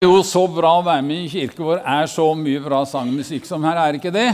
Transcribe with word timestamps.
Det 0.00 0.08
er 0.08 0.14
jo 0.16 0.22
så 0.24 0.46
bra 0.48 0.78
å 0.78 0.84
være 0.86 1.02
med 1.04 1.26
i 1.26 1.28
kirke 1.28 1.60
vår. 1.60 1.82
er 1.84 2.06
så 2.08 2.24
mye 2.32 2.60
bra 2.64 2.78
sangmusikk 2.88 3.44
som 3.44 3.60
her, 3.68 3.76
er 3.76 3.98
ikke 3.98 4.08
det? 4.14 4.30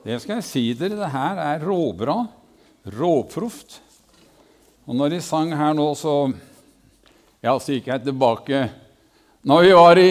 Det 0.00 0.14
skal 0.22 0.38
jeg 0.38 0.46
si 0.48 0.62
dere, 0.72 0.96
det 0.96 1.10
her 1.12 1.40
er 1.44 1.66
råbra. 1.68 2.14
Råproft. 2.88 3.74
Og 4.88 4.96
når 4.96 5.12
de 5.12 5.18
sang 5.20 5.52
her 5.52 5.74
nå, 5.76 5.90
så 5.92 6.32
Ja, 7.44 7.52
så 7.60 7.74
gikk 7.74 7.90
jeg 7.90 8.04
tilbake 8.06 8.62
Når 9.44 9.62
vi 9.66 9.74
var 9.76 10.00
i 10.00 10.08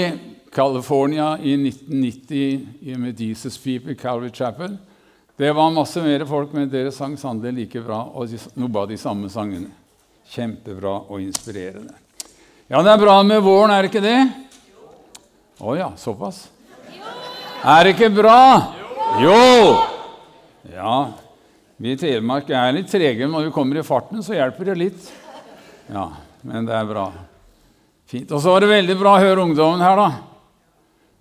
California 0.53 1.31
i 1.41 1.55
1990 1.57 3.01
med 3.01 3.19
Jesus 3.19 3.57
People, 3.57 3.95
Calvary 3.95 4.29
Chapel 4.29 4.77
Det 5.39 5.51
var 5.57 5.73
masse 5.73 6.05
mer 6.05 6.27
folk, 6.29 6.53
men 6.53 6.69
dere 6.69 6.93
sang 6.93 7.17
sannelig 7.17 7.63
like 7.63 7.81
bra, 7.81 8.03
og 8.13 8.29
noe 8.53 8.85
av 8.85 8.93
de 8.93 9.01
samme 9.01 9.25
sangene. 9.33 9.73
Kjempebra 10.29 10.99
og 11.09 11.17
inspirerende. 11.17 11.97
Ja, 12.69 12.85
det 12.85 12.93
er 12.93 13.01
bra 13.07 13.17
med 13.25 13.41
våren, 13.41 13.73
er 13.73 13.81
det 13.81 13.89
ikke 13.89 14.05
det? 14.05 14.50
Å 15.61 15.69
oh, 15.69 15.75
ja, 15.77 15.91
såpass? 15.93 16.47
Er 17.61 17.83
det 17.85 17.91
ikke 17.93 18.07
bra? 18.09 18.37
Jo! 19.21 19.35
Ja, 20.73 20.95
vi 21.77 21.91
i 21.93 21.97
Telemark 22.01 22.47
er 22.49 22.71
litt 22.73 22.89
trege. 22.89 23.27
Når 23.29 23.45
vi 23.45 23.51
kommer 23.53 23.77
i 23.77 23.83
farten, 23.85 24.23
så 24.25 24.33
hjelper 24.33 24.71
det 24.71 24.75
litt. 24.79 25.11
Ja, 25.85 26.07
men 26.49 26.65
det 26.65 26.73
er 26.73 26.87
bra. 26.89 27.03
Fint. 28.09 28.33
Og 28.33 28.41
så 28.41 28.55
var 28.55 28.65
det 28.65 28.71
veldig 28.71 28.95
bra 29.03 29.13
å 29.19 29.21
høre 29.21 29.43
ungdommen 29.45 29.85
her, 29.85 30.01
da. 30.01 30.09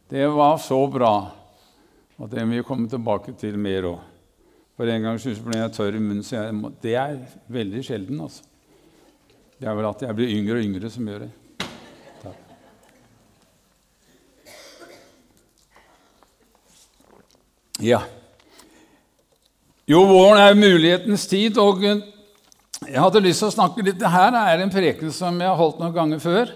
Det 0.08 0.30
var 0.32 0.56
så 0.64 0.78
bra. 0.88 1.12
Og 2.16 2.32
det 2.32 2.46
må 2.48 2.56
vi 2.56 2.64
komme 2.64 2.88
tilbake 2.88 3.36
til 3.36 3.60
mer 3.60 3.90
òg. 3.90 4.00
For 4.80 4.88
en 4.88 5.04
gang 5.04 5.20
ble 5.20 5.60
jeg 5.60 5.74
tørr 5.76 5.98
i 5.98 6.00
munnen, 6.00 6.24
så 6.24 6.38
jeg 6.38 6.72
det 6.80 6.96
er 6.96 7.20
veldig 7.52 7.84
sjelden. 7.84 8.24
altså. 8.24 8.48
Det 9.60 9.68
er 9.68 9.76
vel 9.76 9.90
at 9.90 10.08
jeg 10.08 10.16
blir 10.16 10.32
yngre 10.32 10.56
og 10.56 10.64
yngre 10.64 10.88
som 10.96 11.12
gjør 11.12 11.26
det. 11.26 11.30
Ja. 17.80 18.02
Jo, 19.88 20.02
våren 20.04 20.38
er 20.38 20.58
mulighetens 20.58 21.24
tid, 21.26 21.56
og 21.58 21.80
jeg 21.80 23.00
hadde 23.00 23.22
lyst 23.24 23.40
til 23.40 23.48
å 23.48 23.54
snakke 23.54 23.84
litt 23.84 23.98
Det 24.00 24.10
her 24.12 24.36
er 24.36 24.60
en 24.60 24.72
preken 24.72 25.12
som 25.14 25.38
jeg 25.40 25.48
har 25.48 25.56
holdt 25.56 25.80
noen 25.80 25.94
ganger 25.96 26.20
før, 26.20 26.52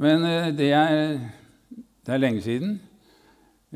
men 0.00 0.24
eh, 0.24 0.48
det 0.56 0.70
er, 0.76 0.96
det 2.04 2.14
er 2.14 2.22
lenge 2.22 2.40
siden. 2.44 2.74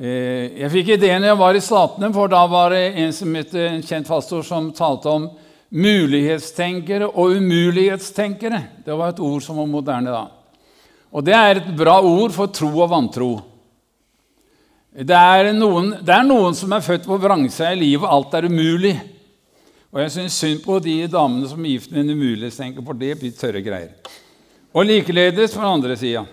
Eh, 0.01 0.56
jeg 0.62 0.73
fikk 0.73 0.95
ideen 0.97 1.20
da 1.20 1.31
jeg 1.34 1.41
var 1.42 1.58
i 1.58 1.62
Statene, 1.64 2.11
for 2.17 2.33
da 2.33 2.42
var 2.48 2.73
det 2.73 2.83
en 3.05 3.12
som 3.12 3.36
het 3.36 3.55
en 3.61 3.84
kjent 3.84 4.08
pastor 4.08 4.45
som 4.47 4.73
talte 4.77 5.12
om 5.12 5.28
mulighetstenkere 5.70 7.12
og 7.12 7.36
umulighetstenkere. 7.36 8.62
Det 8.86 8.97
var 8.97 9.12
et 9.12 9.23
ord 9.23 9.45
som 9.45 9.61
var 9.61 9.69
moderne 9.69 10.17
da. 10.17 10.25
Og 11.12 11.27
det 11.27 11.36
er 11.36 11.61
et 11.61 11.70
bra 11.77 12.01
ord 12.01 12.33
for 12.33 12.48
tro 12.55 12.73
og 12.73 12.91
vantro. 12.91 13.34
Det 14.91 15.14
er 15.14 15.52
noen, 15.55 15.92
det 16.02 16.10
er 16.10 16.24
noen 16.27 16.56
som 16.58 16.72
er 16.74 16.83
født 16.83 17.05
på 17.06 17.19
vrangsida 17.22 17.69
i 17.77 17.78
livet. 17.78 18.10
Alt 18.10 18.33
er 18.34 18.48
umulig. 18.50 18.96
Og 19.94 20.00
jeg 20.02 20.10
syns 20.16 20.38
synd 20.38 20.64
på 20.64 20.80
de 20.83 20.96
damene 21.10 21.46
som 21.46 21.62
er 21.62 21.77
gift 21.77 21.92
med 21.94 22.02
en 22.02 22.16
umulighetstenker, 22.19 22.83
for 22.83 22.98
det 22.98 23.12
blir 23.20 23.36
tørre 23.38 23.62
greier. 23.62 23.94
Og 24.74 24.86
likeledes 24.86 25.55
den 25.55 25.66
andre 25.66 25.94
sida. 25.98 26.24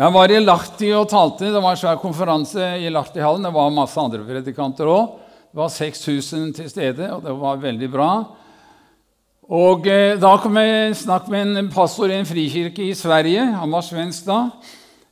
Jeg 0.00 0.16
var 0.16 0.32
i 0.32 0.40
Lahti 0.40 0.88
og 0.96 1.10
talte. 1.12 1.52
Det 1.52 1.60
var 1.60 1.76
en 1.76 1.82
svær 1.82 2.00
konferanse 2.00 2.72
i 2.80 2.88
Lahti-hallen. 2.92 3.44
Det 3.44 3.52
var 3.52 3.72
masse 3.76 4.00
andre 4.00 4.24
predikanter 4.24 4.88
òg. 4.88 5.18
Det 5.50 5.60
var 5.60 5.72
6000 5.76 6.54
til 6.56 6.72
stede, 6.72 7.12
og 7.12 7.24
det 7.24 7.36
var 7.36 7.60
veldig 7.60 7.88
bra. 7.92 8.10
Og 9.50 9.88
eh, 9.90 10.16
Da 10.16 10.36
kom 10.40 10.56
jeg 10.56 10.96
snakk 10.96 11.28
med 11.28 11.56
en 11.58 11.72
pastor 11.72 12.08
i 12.08 12.16
en 12.16 12.28
frikirke 12.28 12.86
i 12.86 12.96
Sverige. 12.96 13.44
Han 13.60 13.76
var 13.76 13.84
svensk 13.84 14.24
da. 14.28 14.44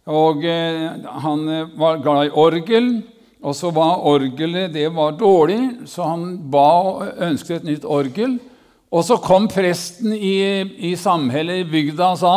Og 0.09 0.45
eh, 0.49 0.89
Han 1.23 1.49
eh, 1.53 1.71
var 1.79 2.03
glad 2.03 2.29
i 2.29 2.35
orgel. 2.35 2.91
Og 3.39 3.55
så 3.55 3.71
var 3.71 4.03
orgelet 4.09 4.73
det 4.75 4.89
var 4.91 5.13
dårlig, 5.15 5.87
så 5.87 6.09
han 6.11 6.25
ba 6.51 6.71
og 6.89 7.21
ønsket 7.23 7.61
et 7.61 7.69
nytt 7.69 7.85
orgel. 7.87 8.35
Og 8.91 9.05
så 9.07 9.19
kom 9.23 9.47
presten 9.53 10.11
i, 10.17 10.65
i 10.91 10.97
samhellet 10.99 11.63
i 11.63 11.69
bygda 11.71 12.09
og 12.17 12.19
sa 12.19 12.33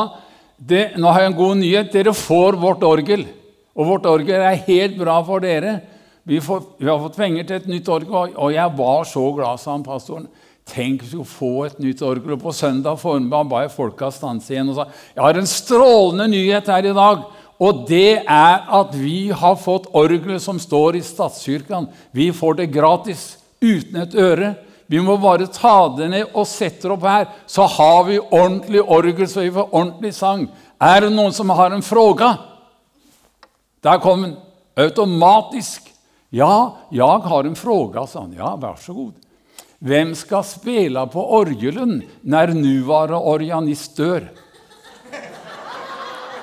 det, 0.62 0.92
nå 1.02 1.10
har 1.10 1.24
jeg 1.24 1.32
en 1.32 1.40
god 1.40 1.58
nyhet. 1.58 1.90
Dere 1.90 2.14
får 2.14 2.60
vårt 2.62 2.84
orgel. 2.86 3.26
Og 3.74 3.88
vårt 3.88 4.06
orgel 4.06 4.44
er 4.46 4.62
helt 4.68 5.00
bra 5.00 5.18
for 5.26 5.42
dere. 5.42 5.80
Vi, 6.28 6.38
får, 6.44 6.62
vi 6.78 6.86
har 6.86 7.02
fått 7.02 7.18
penger 7.18 7.48
til 7.50 7.58
et 7.58 7.70
nytt 7.72 7.90
orgel, 7.90 8.36
og 8.38 8.54
jeg 8.54 8.78
var 8.78 9.08
så 9.10 9.24
glad, 9.34 9.58
sa 9.58 9.74
han 9.74 9.86
pastoren. 9.88 10.28
Tenk 10.70 11.02
hvis 11.02 11.16
vi 11.16 11.18
skulle 11.18 11.32
få 11.32 11.54
et 11.66 11.80
nytt 11.82 12.04
orgel. 12.06 12.36
Og 12.36 12.44
på 12.44 12.54
søndag 12.54 13.00
formiddag 13.02 13.50
ba 13.50 13.64
jeg 13.64 13.74
folka 13.74 14.12
stanse 14.14 14.54
igjen 14.54 14.70
og 14.70 14.78
sa 14.78 14.86
jeg 15.16 15.24
har 15.24 15.40
en 15.40 15.50
strålende 15.50 16.30
nyhet 16.32 16.70
her 16.70 16.92
i 16.92 16.94
dag. 16.96 17.26
Og 17.62 17.86
det 17.90 18.24
er 18.26 18.64
at 18.74 18.96
vi 18.98 19.30
har 19.30 19.60
fått 19.62 19.92
orgelet 19.94 20.42
som 20.42 20.58
står 20.60 20.98
i 20.98 21.04
statskirken. 21.06 21.86
Vi 22.12 22.32
får 22.34 22.58
det 22.58 22.72
gratis, 22.74 23.36
uten 23.62 24.02
et 24.02 24.16
øre. 24.18 24.56
Vi 24.90 25.00
må 25.00 25.16
bare 25.22 25.46
ta 25.48 25.86
det 25.96 26.10
ned 26.12 26.34
og 26.34 26.50
sette 26.50 26.90
det 26.90 26.96
opp 26.98 27.06
her, 27.08 27.30
så 27.48 27.64
har 27.78 28.02
vi 28.10 28.18
ordentlig 28.20 28.82
orgel, 28.82 29.28
så 29.30 29.46
vi 29.46 29.54
får 29.56 29.70
ordentlig 29.70 30.12
sang. 30.18 30.50
Er 30.82 31.06
det 31.06 31.14
noen 31.14 31.32
som 31.32 31.54
har 31.54 31.72
en 31.72 31.86
fråga? 31.86 32.34
Der 33.86 34.02
kom 34.04 34.26
den. 34.26 34.36
Automatisk. 34.82 35.88
Ja, 36.32 36.78
jeg 36.92 37.24
har 37.28 37.48
en 37.48 37.56
fråga, 37.60 38.06
sa 38.08 38.26
han. 38.26 38.36
Ja, 38.36 38.56
vær 38.60 38.80
så 38.82 38.96
god. 38.96 39.14
Hvem 39.82 40.14
skal 40.16 40.46
spille 40.46 41.02
på 41.12 41.24
orgelen 41.40 42.02
når 42.22 42.54
nåværende 42.56 43.20
organist 43.32 43.98
dør? 43.98 44.28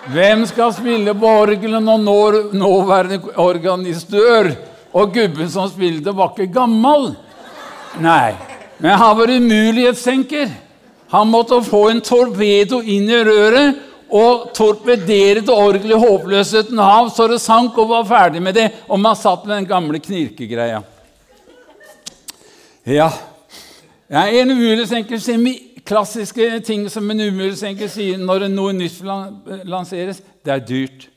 Hvem 0.08 0.46
skal 0.48 0.72
spille 0.72 1.12
på 1.14 1.30
orgelen 1.42 1.84
når 1.84 2.54
nåværende 2.56 3.20
organist 3.36 4.10
dør? 4.10 4.54
Og 4.96 5.12
gubben 5.12 5.50
som 5.52 5.68
spilte, 5.68 6.14
var 6.16 6.32
ikke 6.32 6.52
gammel. 6.54 7.10
Nei. 8.00 8.32
Men 8.80 8.96
han 8.96 9.18
var 9.18 9.30
umulighetstenker. 9.34 10.48
Han 11.12 11.28
måtte 11.28 11.60
få 11.64 11.88
en 11.90 12.00
torpedo 12.04 12.80
inn 12.80 13.08
i 13.10 13.20
røret 13.24 13.84
og 14.08 14.48
torpedere 14.56 15.42
det 15.44 15.52
orgelet 15.52 15.96
i 15.96 16.00
håpløsheten 16.00 16.80
av, 16.80 17.10
så 17.12 17.26
det 17.28 17.40
sank 17.44 17.76
og 17.76 17.90
var 17.92 18.06
ferdig 18.08 18.40
med 18.44 18.56
det. 18.56 18.68
Og 18.88 19.00
man 19.00 19.16
satt 19.16 19.44
med 19.44 19.58
den 19.58 19.68
gamle 19.68 20.00
knirkegreia. 20.00 20.80
Ja. 22.88 23.10
ja 24.08 24.24
en 24.40 24.54
umulighetstenker 24.56 25.20
sier 25.20 25.40
klassiske 25.88 26.60
ting 26.66 26.88
som 26.92 27.08
en 27.10 27.20
umulighetstenker 27.20 27.88
sier 27.90 28.20
når 28.20 28.48
noe 28.52 28.74
nytt 28.76 29.00
lanseres. 29.68 30.20
Det 30.44 30.52
er 30.52 30.66
dyrt. 30.68 31.08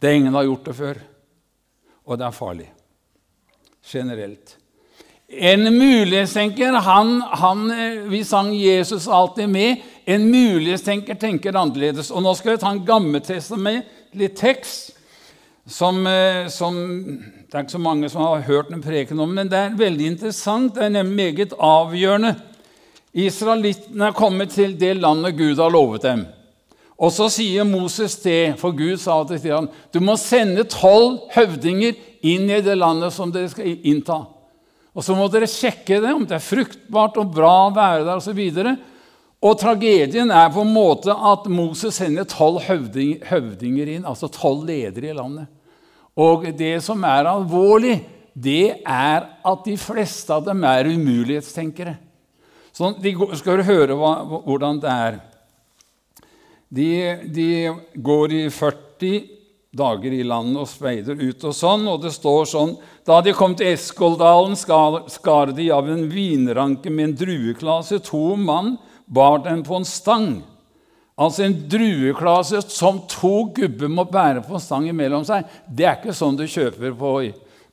Det 0.00 0.14
ingen 0.14 0.34
har 0.36 0.46
gjort 0.48 0.70
det 0.70 0.76
før. 0.76 1.02
Og 2.06 2.18
det 2.18 2.26
er 2.26 2.36
farlig. 2.36 2.70
Generelt. 3.86 4.56
En 5.26 5.66
mulighetstenker 5.74 6.72
han, 6.86 7.20
han, 7.20 7.70
Vi 8.08 8.24
sang 8.24 8.52
Jesus 8.54 9.08
alltid 9.08 9.48
med. 9.50 9.82
En 10.04 10.28
mulighetstenker 10.30 11.18
tenker 11.18 11.56
annerledes. 11.56 12.10
Og 12.10 12.22
Nå 12.22 12.34
skal 12.38 12.54
vi 12.54 12.62
ta 12.62 12.70
en 12.70 12.84
gammeltestamentlig 12.86 14.30
tekst 14.38 14.92
som, 15.66 16.06
eh, 16.06 16.46
som, 16.48 16.76
Det 17.46 17.54
er 17.54 17.64
ikke 17.64 17.72
så 17.72 17.78
mange 17.78 18.08
som 18.08 18.22
har 18.22 18.40
hørt 18.46 18.70
den 18.70 18.82
preken 18.82 19.20
om, 19.20 19.30
men 19.34 19.48
det 19.48 19.58
er 19.58 19.76
veldig 19.78 20.06
interessant. 20.06 20.74
Det 20.74 20.84
er 20.84 20.88
nemlig 20.88 21.34
meget 21.34 21.52
avgjørende. 21.58 22.34
Israelittene 23.16 24.10
er 24.10 24.16
kommet 24.16 24.52
til 24.52 24.74
det 24.76 24.92
landet 25.00 25.38
Gud 25.38 25.56
har 25.56 25.72
lovet 25.72 26.04
dem. 26.04 26.26
Og 26.96 27.12
så 27.12 27.28
sier 27.32 27.64
Moses 27.68 28.16
det, 28.22 28.56
for 28.60 28.76
Gud 28.76 28.96
sa 29.00 29.18
til 29.28 29.52
ham 29.52 29.68
du 29.92 30.00
må 30.04 30.16
sende 30.20 30.64
tolv 30.68 31.26
høvdinger 31.34 31.96
inn 32.26 32.48
i 32.48 32.62
det 32.64 32.76
landet 32.76 33.12
som 33.12 33.32
dere 33.32 33.50
skal 33.52 33.68
innta. 33.88 34.22
Og 34.96 35.04
så 35.04 35.16
må 35.16 35.28
dere 35.28 35.48
sjekke 35.48 36.00
det, 36.00 36.12
om 36.12 36.24
det 36.24 36.38
er 36.38 36.44
fruktbart 36.44 37.18
og 37.20 37.34
bra 37.36 37.66
å 37.66 37.74
være 37.76 38.06
der 38.06 38.16
osv. 38.16 38.40
Og, 38.40 38.70
og 39.44 39.58
tragedien 39.60 40.32
er 40.32 40.48
på 40.52 40.64
en 40.64 40.72
måte 40.72 41.12
at 41.12 41.44
Moses 41.52 42.00
sender 42.00 42.24
tolv 42.28 42.62
høvding, 42.64 43.18
høvdinger 43.28 43.92
inn, 43.92 44.08
altså 44.08 44.32
tolv 44.32 44.64
ledere 44.68 45.12
i 45.12 45.16
landet. 45.16 45.52
Og 46.16 46.48
det 46.56 46.78
som 46.84 47.04
er 47.04 47.28
alvorlig, 47.28 47.98
det 48.32 48.80
er 48.80 49.28
at 49.44 49.68
de 49.68 49.76
fleste 49.80 50.32
av 50.32 50.48
dem 50.48 50.64
er 50.64 50.88
umulighetstenkere. 50.88 51.98
Sånn, 52.76 52.98
de 53.00 53.14
skal 53.40 53.64
høre 53.64 53.96
hva, 53.96 54.12
hvordan 54.44 54.82
det 54.82 54.92
er. 54.92 55.16
De, 56.68 56.90
de 57.32 57.48
går 58.04 58.34
i 58.36 58.42
40 58.52 59.36
dager 59.76 60.12
i 60.12 60.24
landet 60.26 60.60
og 60.60 60.68
speider 60.68 61.16
ut 61.20 61.44
og 61.46 61.54
sånn, 61.56 61.86
og 61.88 62.02
det 62.04 62.12
står 62.14 62.48
sånn 62.48 62.74
Da 63.06 63.20
de 63.22 63.34
kom 63.36 63.54
til 63.56 63.70
Eskoldalen, 63.74 64.56
skar 64.56 65.52
de 65.56 65.70
av 65.72 65.88
en 65.92 66.04
vinranke 66.10 66.90
med 66.90 67.10
en 67.10 67.16
drueklase. 67.20 68.00
To 68.10 68.34
mann 68.36 68.74
bar 69.06 69.44
den 69.44 69.62
på 69.64 69.78
en 69.78 69.86
stang. 69.86 70.30
Altså 71.16 71.46
en 71.46 71.56
drueklase 71.70 72.60
som 72.68 72.98
to 73.08 73.46
gubber 73.56 73.88
må 73.88 74.04
bære 74.10 74.42
på 74.44 74.56
en 74.58 74.64
stang 74.64 74.88
imellom 74.90 75.24
seg. 75.24 75.46
Det 75.64 75.86
er 75.86 76.00
ikke 76.00 76.16
sånn 76.16 76.36
du 76.36 76.44
kjøper 76.44 76.96
på, 76.98 77.12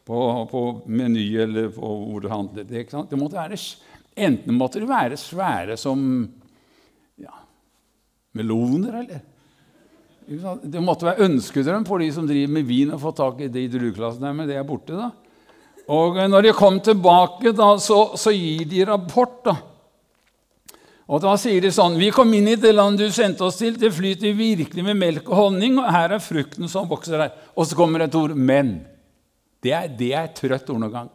på, 0.07 0.19
på 0.51 0.61
Meny 0.85 1.25
eller 1.43 1.73
på 1.73 1.95
hvor 2.05 2.23
du 2.23 2.29
handler. 2.31 2.67
Det, 2.69 2.85
ikke 2.85 2.95
sant? 2.99 3.09
det 3.11 3.19
måtte 3.19 3.41
være, 3.41 3.59
enten 4.15 4.57
måtte 4.57 4.81
de 4.81 4.89
være 4.89 5.17
svære 5.19 5.77
som 5.79 5.99
ja, 7.19 7.33
meloner, 8.37 8.99
eller 9.03 9.29
Det 10.63 10.79
måtte 10.79 11.05
være 11.09 11.25
ønskedrøm 11.25 11.83
for 11.85 11.99
de 11.99 12.07
som 12.15 12.27
driver 12.27 12.53
med 12.55 12.65
vin, 12.65 12.93
å 12.95 13.01
få 13.01 13.11
tak 13.11 13.41
i 13.43 13.51
de 13.51 13.67
drueklassene, 13.67 14.31
men 14.33 14.47
det 14.47 14.55
er 14.55 14.63
borte. 14.63 14.95
da. 14.95 15.11
Og 15.91 16.15
når 16.31 16.47
de 16.47 16.53
kom 16.55 16.79
tilbake, 16.79 17.51
da, 17.51 17.73
så, 17.77 18.15
så 18.15 18.31
gir 18.31 18.63
de 18.71 18.85
rapport. 18.87 19.41
da. 19.43 19.57
Og 21.11 21.19
Da 21.21 21.33
sier 21.39 21.61
de 21.61 21.71
sånn 21.73 21.97
Vi 21.99 22.11
kom 22.15 22.31
inn 22.33 22.47
i 22.47 22.55
det 22.59 22.71
landet 22.71 23.11
du 23.11 23.15
sendte 23.15 23.43
oss 23.43 23.59
til. 23.59 23.75
Det 23.79 23.91
flyter 23.93 24.35
virkelig 24.37 24.85
med 24.87 24.99
melk 24.99 25.27
og 25.27 25.41
honning, 25.41 25.75
og 25.81 25.91
her 25.91 26.15
er 26.15 26.23
frukten 26.23 26.71
som 26.71 26.87
vokser 26.89 27.19
her. 27.19 27.35
Og 27.57 27.67
så 27.67 27.77
kommer 27.77 28.05
et 28.05 28.15
ord 28.15 28.31
'men'. 28.31 28.79
Det 29.63 29.71
er, 29.71 29.87
det 29.87 30.11
er 30.11 30.23
et 30.23 30.35
trøtt 30.35 30.67
gang. 30.67 31.09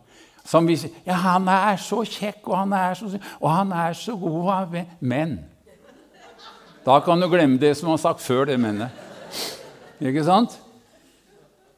Som 0.49 0.69
vi 0.69 0.79
sier 0.81 0.95
Ja, 1.07 1.19
han 1.27 1.49
er 1.53 1.77
så 1.83 2.01
kjekk, 2.07 2.47
og 2.49 2.57
han 2.57 2.73
er 2.73 2.97
så, 2.97 3.11
og 3.41 3.51
han 3.53 3.73
er 3.77 3.93
så 3.97 4.17
god, 4.17 4.79
men 5.01 5.39
Da 6.87 7.01
kan 7.05 7.21
du 7.21 7.29
glemme 7.29 7.61
det 7.61 7.75
som 7.77 7.91
han 7.93 8.01
sagt 8.01 8.23
før 8.25 8.47
det 8.49 8.57
mennet. 8.61 8.89
Ikke 10.01 10.25
sant? 10.25 10.55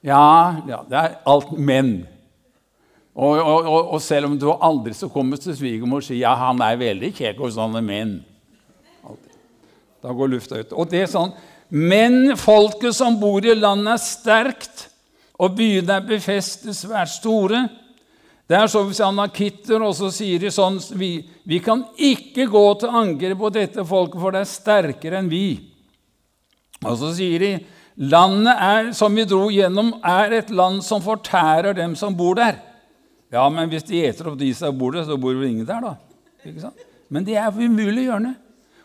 Ja, 0.06 0.62
ja 0.68 0.84
det 0.86 0.98
er 1.00 1.16
alt 1.26 1.50
men. 1.58 2.06
Og, 3.14 3.40
og, 3.40 3.66
og, 3.66 3.88
og, 3.96 4.00
selv 4.02 4.30
om 4.30 4.36
du 4.38 4.46
aldri 4.52 4.94
så 4.94 5.08
kommer 5.10 5.40
til 5.40 5.56
svigermor 5.56 5.98
og 5.98 6.06
sier 6.06 6.22
ja, 6.22 6.36
han 6.38 6.60
er 6.62 6.78
veldig 6.78 7.10
kjekk 7.16 7.42
hos 7.42 7.56
sånne 7.58 7.82
menn 7.84 8.20
Da 10.00 10.14
går 10.14 10.30
lufta 10.30 10.60
ut. 10.62 10.70
Og 10.78 10.86
det 10.88 11.02
er 11.02 11.10
sånn 11.10 11.34
Men 11.74 12.36
folket 12.38 12.94
som 12.96 13.18
bor 13.20 13.44
i 13.44 13.54
landet, 13.54 13.98
er 13.98 14.04
sterkt, 14.04 14.86
og 15.40 15.58
byene 15.58 15.98
er 15.98 16.06
befestet 16.06 16.76
svært 16.78 17.12
store. 17.12 17.64
Det 18.50 18.58
er 18.58 18.66
så 18.66 18.80
hvis 18.82 18.98
anakitter, 19.06 19.78
og 19.78 19.92
så 19.94 20.08
sier 20.10 20.42
de 20.42 20.50
sånn 20.50 20.80
vi, 20.98 21.20
vi 21.46 21.60
kan 21.62 21.84
ikke 21.94 22.48
gå 22.50 22.62
til 22.80 22.96
angrep 22.98 23.38
på 23.38 23.50
dette 23.54 23.84
folket, 23.86 24.18
for 24.18 24.34
det 24.34 24.40
er 24.42 24.50
sterkere 24.50 25.20
enn 25.20 25.28
vi. 25.30 25.44
Og 26.82 26.96
så 26.98 27.12
sier 27.14 27.44
de 27.44 27.50
landet 28.10 28.64
er, 28.66 28.90
som 28.96 29.14
vi 29.14 29.26
dro 29.28 29.44
gjennom, 29.54 29.92
er 30.02 30.34
et 30.40 30.50
land 30.50 30.82
som 30.82 31.04
fortærer 31.04 31.78
dem 31.78 31.94
som 31.98 32.16
bor 32.18 32.34
der. 32.40 32.58
Ja, 33.30 33.44
men 33.54 33.70
hvis 33.70 33.86
de 33.86 34.02
eter 34.08 34.32
opp 34.32 34.40
de 34.40 34.50
som 34.58 34.74
bor 34.74 34.98
der, 34.98 35.06
så 35.06 35.14
bor 35.20 35.36
vel 35.38 35.52
ingen 35.52 35.68
der, 35.68 35.86
da. 35.86 36.72
Men 37.06 37.26
det 37.26 37.38
er 37.38 37.54
umulig 37.54 38.08
å 38.08 38.08
gjøre 38.08 38.24
det. 38.32 38.36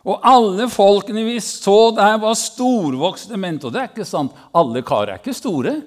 Og 0.06 0.30
alle 0.30 0.68
folkene 0.70 1.26
vi 1.26 1.40
så 1.42 1.90
der, 1.98 2.20
var 2.22 2.38
storvokste 2.38 3.40
menn. 3.42 3.58
Og 3.66 3.74
det 3.74 3.82
er 3.82 3.90
ikke 3.90 4.06
sant. 4.06 4.36
Alle 4.54 4.86
karer 4.86 5.16
er 5.16 5.24
ikke 5.24 5.34
store. 5.34 5.80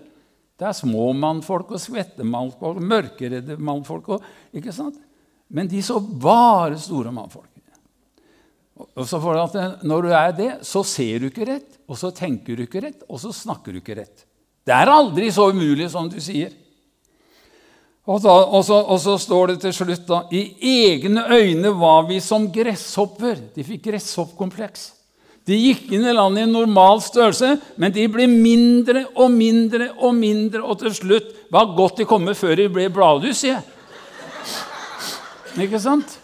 Det 0.58 0.66
er 0.66 0.74
små 0.74 1.12
mannfolk 1.14 1.70
og 1.76 1.82
svette 1.82 2.26
mannfolk, 2.26 2.80
mørkeredde 2.82 3.58
mannfolk. 3.62 4.10
Og, 4.16 4.26
ikke 4.58 4.74
sant? 4.74 4.98
Men 5.54 5.70
de 5.70 5.80
så 5.84 6.00
bare 6.00 6.78
store 6.82 7.12
mannfolk. 7.14 7.52
Og 8.78 9.06
så 9.10 9.18
får 9.18 9.34
du 9.34 9.40
at 9.42 9.84
Når 9.86 10.02
du 10.02 10.08
er 10.14 10.32
det, 10.36 10.50
så 10.66 10.84
ser 10.86 11.18
du 11.18 11.28
ikke 11.30 11.46
rett, 11.48 11.78
og 11.88 11.98
så 11.98 12.12
tenker 12.14 12.56
du 12.56 12.62
ikke 12.66 12.82
rett, 12.84 13.02
og 13.08 13.20
så 13.22 13.32
snakker 13.34 13.74
du 13.74 13.80
ikke 13.80 13.96
rett. 13.98 14.24
Det 14.66 14.74
er 14.74 14.90
aldri 14.92 15.30
så 15.32 15.48
umulig 15.50 15.88
som 15.90 16.10
du 16.10 16.18
sier. 16.22 16.52
Og, 18.08 18.22
da, 18.24 18.32
og, 18.32 18.62
så, 18.64 18.78
og, 18.80 18.98
så, 19.02 19.18
står 19.20 19.52
det 19.52 19.56
til 19.66 19.74
slutt 19.76 20.06
da 20.08 20.22
I 20.32 20.40
egne 20.64 21.26
øyne 21.28 21.74
var 21.76 22.06
vi 22.08 22.20
som 22.24 22.46
gresshopper. 22.52 23.36
De 23.52 23.64
fikk 23.66 23.84
gresshoppkompleks. 23.90 24.86
De 25.48 25.56
gikk 25.56 25.94
inn 25.96 26.04
i 26.04 26.12
landet 26.12 26.44
i 26.44 26.50
normal 26.50 27.00
størrelse, 27.00 27.54
men 27.80 27.94
de 27.94 28.04
ble 28.12 28.26
mindre 28.28 29.06
og 29.16 29.32
mindre 29.32 29.88
og 29.96 30.12
mindre, 30.16 30.60
og 30.60 30.82
til 30.82 30.92
slutt 30.92 31.30
var 31.52 31.72
godt 31.76 32.02
de 32.02 32.08
kom 32.08 32.28
før 32.36 32.58
de 32.60 32.68
ble 32.72 32.90
bladlus, 32.92 33.40
sier 33.40 33.56
jeg. 33.56 33.74
Ikke 35.64 35.80
sant? 35.80 36.18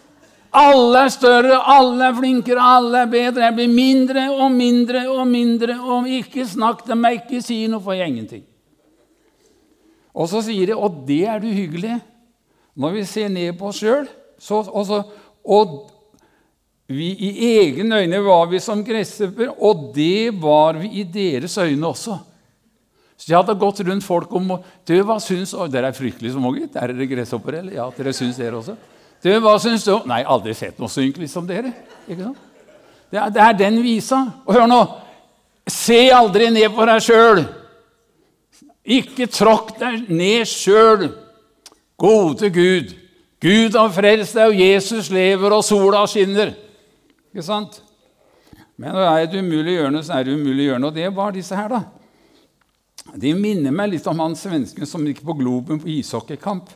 Alle 0.55 1.01
er 1.03 1.11
større, 1.11 1.57
alle 1.67 2.05
er 2.07 2.15
flinkere, 2.15 2.63
alle 2.63 3.01
er 3.03 3.09
bedre. 3.11 3.43
Jeg 3.43 3.55
blir 3.57 3.71
mindre 3.71 4.27
og 4.31 4.53
mindre 4.53 5.01
og 5.11 5.25
mindre. 5.27 5.75
Og 5.83 6.07
ikke 6.21 6.45
snakk 6.47 6.85
til 6.87 6.95
meg, 6.99 7.25
ikke 7.25 7.41
si 7.43 7.57
noe, 7.67 7.83
for 7.83 7.97
jeg 7.97 8.13
ingenting. 8.13 8.45
Og 10.15 10.29
så 10.31 10.39
sier 10.45 10.71
de 10.71 10.77
og 10.77 11.01
det 11.09 11.25
er 11.27 11.41
det 11.43 11.51
uhyggelige. 11.51 11.97
Når 12.79 12.95
vi 12.95 13.03
ser 13.07 13.27
ned 13.31 13.57
på 13.59 13.71
oss 13.71 13.79
sjøl 13.79 14.07
Og 15.45 15.69
vi 16.87 17.09
i 17.17 17.51
egne 17.63 18.03
øyne 18.03 18.21
var 18.21 18.45
vi 18.51 18.59
som 18.61 18.83
gresshopper, 18.85 19.49
og 19.57 19.89
det 19.95 20.29
var 20.41 20.77
vi 20.77 20.91
i 21.01 21.03
deres 21.03 21.57
øyne 21.57 21.87
også. 21.87 22.17
Så 23.17 23.31
jeg 23.31 23.37
hadde 23.39 23.55
gått 23.57 23.79
rundt 23.87 24.03
folk 24.05 24.33
om 24.35 24.51
du, 24.85 24.95
hva 25.07 25.15
syns, 25.23 25.55
og 25.55 25.71
Dere 25.71 25.89
er 25.89 25.97
fryktelig 25.97 26.33
små, 26.35 26.51
gitt. 26.57 26.75
Er 26.75 26.91
dere 26.91 27.07
gresshopper, 27.09 27.61
eller? 27.61 27.77
Ja, 27.77 27.87
dere 27.95 28.13
syns 28.13 28.37
dere 28.37 28.59
også. 28.59 28.75
Du, 29.23 29.31
hva 29.41 29.55
syns 29.61 29.85
du? 29.87 29.95
Nei, 30.05 30.19
aldri 30.27 30.53
sett 30.53 30.77
noe 30.77 30.91
så 30.91 31.01
ynkelig 31.01 31.31
som 31.31 31.47
dere. 31.47 31.71
Ikke 32.05 32.27
sant? 32.27 32.43
Det 33.09 33.21
er, 33.21 33.31
det 33.33 33.41
er 33.41 33.55
den 33.57 33.79
visa. 33.81 34.19
Og 34.45 34.57
hør 34.57 34.67
nå! 34.69 34.81
Se 35.71 35.97
aldri 36.13 36.51
ned 36.53 36.69
på 36.75 36.85
deg 36.85 37.01
sjøl. 37.01 37.41
Ikke 38.85 39.25
tråkk 39.31 39.71
deg 39.79 40.11
ned 40.13 40.45
sjøl. 40.49 41.07
Gode 41.97 42.51
Gud. 42.53 42.93
Gud 43.41 43.79
har 43.79 43.95
frelst 43.95 44.37
deg, 44.37 44.51
og 44.51 44.61
Jesus 44.61 45.09
lever, 45.13 45.55
og 45.55 45.65
sola 45.65 46.03
skinner. 46.09 46.53
Ikke 47.35 47.43
sant? 47.43 47.81
Men 48.79 48.95
det 48.95 49.03
er 49.03 49.25
et 49.25 49.33
umulig 49.35 49.73
hjørne, 49.75 49.99
så 50.07 50.13
er 50.15 50.23
det 50.23 50.37
umulig 50.39 50.69
hjørne. 50.69 50.87
Og 50.87 50.95
det 50.95 51.09
var 51.11 51.33
disse 51.35 51.57
her, 51.57 51.67
da. 51.67 51.81
De 53.19 53.33
minner 53.35 53.75
meg 53.75 53.91
litt 53.91 54.07
om 54.07 54.21
han 54.23 54.37
svensken 54.39 54.87
som 54.87 55.03
gikk 55.03 55.19
på 55.27 55.35
Globen 55.35 55.81
på 55.81 55.89
ishockeykamp. 55.97 56.71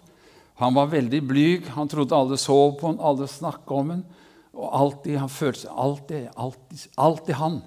Han 0.59 0.75
var 0.75 0.91
veldig 0.91 1.21
blyg. 1.29 1.69
Han 1.77 1.87
trodde 1.87 2.17
alle 2.17 2.35
så 2.35 2.57
på 2.75 2.89
han, 2.89 2.99
alle 2.99 3.27
snakka 3.31 3.77
om 3.77 3.93
han. 3.95 4.03
Og 4.51 4.67
alltid 4.81 5.15
han 5.21 5.31
følte 5.31 5.61
seg 5.63 5.79
alltid, 5.85 6.27
alltid, 6.35 6.85
alltid 7.07 7.39
han. 7.39 7.57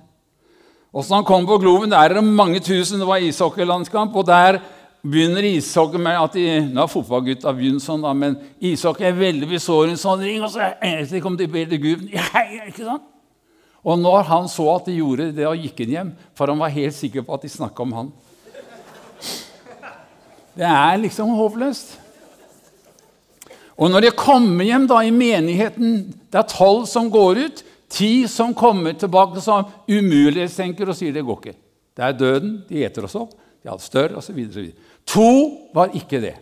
Så 0.92 1.16
han 1.16 1.24
kom 1.24 1.48
på 1.48 1.56
Globen, 1.62 1.96
der 1.96 2.12
er 2.12 2.18
det 2.20 2.26
mange 2.28 2.60
tusen. 2.60 3.00
Det 3.00 3.08
var 3.08 3.24
ishockeylandskamp. 3.24 4.20
Og 4.20 4.28
der 4.28 4.60
begynner 5.02 5.44
ishockey 5.44 5.98
med 5.98 6.18
at 6.18 6.36
de, 6.36 6.44
Nå 6.70 6.84
har 6.84 6.90
fotballgutta 6.90 7.52
begynt 7.56 7.82
sånn, 7.82 8.04
da, 8.04 8.12
men 8.14 8.36
ishockey 8.62 9.08
er 9.08 9.16
veldig 9.18 9.48
besåret 9.50 10.00
sånn 10.00 10.22
ring, 10.22 10.42
og 10.44 10.52
så 10.54 10.72
endelig 10.78 11.22
kom 11.24 11.38
de 11.38 11.48
til 11.50 11.80
Gud. 11.82 12.04
Ja, 12.12 12.26
ikke 12.68 12.86
sant? 12.86 13.08
Og 13.82 13.98
når 13.98 14.28
han 14.28 14.46
så 14.46 14.68
at 14.76 14.86
de 14.86 15.00
gjorde 15.00 15.32
det, 15.34 15.46
og 15.48 15.58
gikk 15.58 15.82
inn 15.82 15.96
hjem, 15.96 16.12
for 16.38 16.52
han 16.52 16.60
var 16.62 16.70
helt 16.70 16.94
sikker 16.94 17.26
på 17.26 17.34
at 17.34 17.42
de 17.42 17.50
snakka 17.50 17.82
om 17.82 17.96
han 17.96 18.12
Det 20.52 20.68
er 20.68 21.00
liksom 21.00 21.32
håpløst. 21.34 21.98
Og 23.80 23.90
når 23.90 24.04
de 24.04 24.14
kommer 24.14 24.68
hjem 24.68 24.86
da 24.86 25.00
i 25.02 25.10
menigheten, 25.10 26.12
det 26.30 26.38
er 26.38 26.50
tolv 26.50 26.84
som 26.86 27.10
går 27.10 27.40
ut 27.46 27.62
Ti 27.92 28.24
som 28.28 28.54
kommer 28.56 28.94
tilbake 28.96 29.40
som 29.44 29.66
umulighetstenker 29.84 30.88
og 30.88 30.96
sier 30.96 31.12
det 31.12 31.24
går 31.26 31.40
ikke. 31.42 31.58
Det 31.92 32.04
er 32.06 32.14
døden. 32.16 32.54
De 32.68 32.84
eter 32.86 33.04
oss 33.04 33.16
opp. 33.20 33.34
De 33.62 33.70
alt 33.70 33.82
større, 33.82 34.18
osv. 34.18 34.40
To 35.06 35.30
var 35.74 35.94
ikke 35.94 36.20
det. 36.22 36.34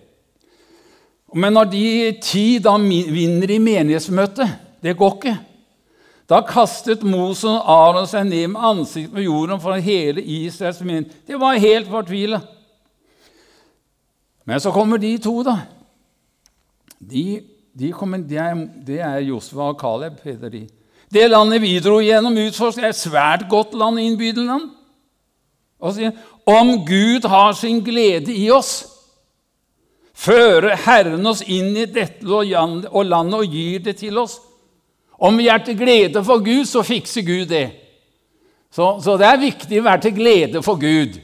Men 1.34 1.54
når 1.54 1.70
de 1.70 1.84
ti 2.22 2.58
da 2.62 2.74
vinner 2.80 3.50
i 3.54 3.60
menighetsmøtet 3.62 4.58
Det 4.82 4.96
går 4.96 5.16
ikke. 5.18 5.34
Da 6.30 6.38
kastet 6.46 7.02
Moses 7.04 7.44
og 7.50 7.66
Aron 7.68 8.06
seg 8.08 8.24
ned 8.28 8.52
med 8.52 8.62
ansiktet 8.64 9.12
på 9.12 9.24
jorden 9.26 9.60
for 9.60 9.76
hele 9.82 10.22
Israels 10.22 10.78
menighet. 10.80 11.12
Det 11.26 11.36
var 11.40 11.58
helt 11.60 11.90
fortvila. 11.90 12.38
Men 14.46 14.62
så 14.62 14.70
kommer 14.72 14.96
de 15.02 15.10
to, 15.20 15.42
da. 15.44 15.56
De, 16.96 17.42
de 17.74 17.90
kommer, 17.92 18.22
det, 18.24 18.38
er, 18.38 18.62
det 18.86 19.00
er 19.04 19.26
Josfa 19.26 19.72
og 19.72 19.80
Caleb, 19.82 20.22
heter 20.24 20.54
de. 20.54 20.62
Det 21.10 21.26
landet 21.28 21.60
vi 21.62 21.74
dro 21.82 21.98
gjennom, 22.00 22.38
utforske, 22.46 22.86
er 22.86 22.94
et 22.94 22.98
svært 22.98 23.48
godt 23.50 23.74
land, 23.74 23.98
innbydende 24.00 24.46
land. 24.46 24.68
Og 25.80 25.98
om 26.50 26.72
Gud 26.86 27.26
har 27.28 27.52
sin 27.58 27.80
glede 27.84 28.34
i 28.34 28.50
oss, 28.50 28.84
fører 30.14 30.76
Herren 30.84 31.26
oss 31.26 31.42
inn 31.46 31.72
i 31.76 31.86
dette 31.88 32.26
og 32.28 33.04
landet 33.06 33.38
og 33.38 33.54
gir 33.54 33.80
det 33.84 33.96
til 34.02 34.18
oss. 34.20 34.38
Om 35.20 35.36
vi 35.36 35.48
er 35.52 35.60
til 35.64 35.76
glede 35.76 36.22
for 36.24 36.42
Gud, 36.44 36.64
så 36.68 36.82
fikser 36.84 37.24
Gud 37.24 37.48
det. 37.50 37.66
Så, 38.72 39.00
så 39.02 39.16
det 39.20 39.26
er 39.26 39.42
viktig 39.42 39.80
å 39.80 39.86
være 39.88 40.04
til 40.06 40.16
glede 40.16 40.62
for 40.64 40.80
Gud. 40.80 41.18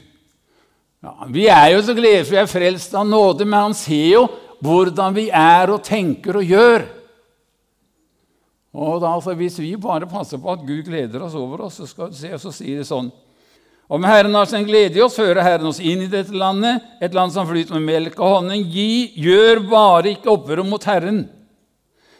Ja, 1.05 1.13
vi 1.31 1.47
er 1.47 1.71
jo 1.75 1.81
til 1.85 1.97
glede 1.97 2.25
for 2.25 2.35
vi 2.35 2.41
er 2.41 2.51
frelst 2.51 2.95
av 2.97 3.07
nåde, 3.07 3.45
men 3.45 3.69
han 3.69 3.77
ser 3.77 4.09
jo 4.11 4.27
hvordan 4.65 5.15
vi 5.15 5.27
er 5.29 5.71
og 5.73 5.83
tenker 5.85 6.39
og 6.39 6.53
gjør. 6.53 6.87
Og 8.77 8.99
da, 9.01 9.13
altså, 9.15 9.33
Hvis 9.33 9.59
vi 9.59 9.75
bare 9.81 10.09
passer 10.09 10.37
på 10.37 10.51
at 10.51 10.65
Gud 10.65 10.83
gleder 10.85 11.23
oss 11.25 11.37
over 11.37 11.65
oss, 11.65 11.79
så, 11.79 11.87
skal, 11.89 12.13
så 12.13 12.51
sier 12.53 12.81
det 12.81 12.89
sånn 12.89 13.09
Om 13.87 14.03
Herren 14.03 14.35
har 14.35 14.45
sin 14.49 14.65
glede 14.67 14.99
i 14.99 15.03
oss, 15.03 15.15
fører 15.15 15.39
Herren 15.45 15.69
oss 15.69 15.79
inn 15.79 16.01
i 16.03 16.09
dette 16.11 16.35
landet, 16.35 16.83
et 16.99 17.13
land 17.15 17.31
som 17.31 17.47
flyter 17.47 17.77
med 17.77 17.85
melk 17.87 18.17
og 18.19 18.33
honning. 18.41 18.65
Gi, 18.67 19.13
gjør 19.23 19.61
bare 19.69 20.11
ikke 20.11 20.33
opprør 20.33 20.65
mot 20.67 20.83
Herren. 20.89 21.23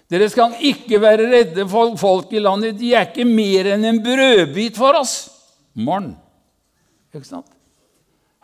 Dere 0.08 0.30
skal 0.32 0.56
ikke 0.64 1.02
være 1.04 1.26
redde 1.28 1.66
for 1.68 1.98
folk 2.00 2.32
i 2.32 2.40
landet. 2.40 2.78
De 2.80 2.94
er 2.96 3.10
ikke 3.10 3.28
mer 3.28 3.74
enn 3.74 3.84
en 3.90 4.00
brødbit 4.04 4.80
for 4.80 4.96
oss. 4.96 5.18
Morgen. 5.76 6.14
Ikke 7.12 7.28
sant? 7.28 7.50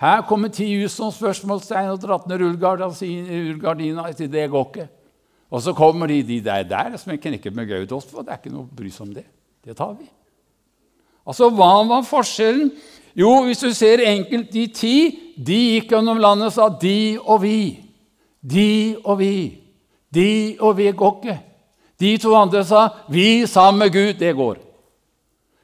Her 0.04 0.26
kommer 0.28 0.52
ti 0.52 0.68
som 0.92 1.14
spørsmålstegn 1.16 1.94
og 1.94 2.02
dratne 2.04 2.36
rullegardina. 2.42 4.10
Det 4.12 4.50
går 4.52 4.66
ikke. 4.68 4.88
Og 5.54 5.62
så 5.64 5.72
kommer 5.78 6.12
de, 6.12 6.20
de 6.28 6.42
der, 6.44 6.66
der 6.68 6.98
som 7.00 7.14
er 7.14 7.22
knekket 7.24 7.56
med 7.56 7.70
Gaudos 7.70 8.10
for. 8.10 8.26
Det 8.26 8.34
er 8.34 8.42
ikke 8.42 8.52
noe 8.52 8.66
å 8.66 8.76
bry 8.76 8.92
seg 8.92 9.06
om 9.08 9.14
det. 9.16 9.24
Det 9.64 9.78
tar 9.78 9.94
vi. 9.96 10.10
Altså, 11.24 11.48
hva 11.56 11.72
var 11.88 12.04
forskjellen? 12.04 12.74
Jo, 13.16 13.44
hvis 13.44 13.62
du 13.62 13.74
ser 13.74 14.02
enkelt, 14.10 14.54
de 14.54 14.68
ti 14.68 14.96
de 15.38 15.60
gikk 15.76 15.92
gjennom 15.94 16.18
landet 16.22 16.46
og 16.50 16.54
sa 16.54 16.70
'de 16.70 17.20
og 17.22 17.42
vi'. 17.42 17.80
De 18.44 18.98
og 19.04 19.20
vi. 19.20 19.58
De 20.14 20.58
og 20.60 20.78
vi 20.78 20.92
går 20.92 21.20
ikke. 21.24 21.40
De 22.00 22.18
to 22.18 22.36
andre 22.36 22.66
sa 22.66 22.90
'vi 23.10 23.46
sammen 23.46 23.80
med 23.80 23.96
Gud'. 23.96 24.20
Det 24.20 24.36
går. 24.36 24.58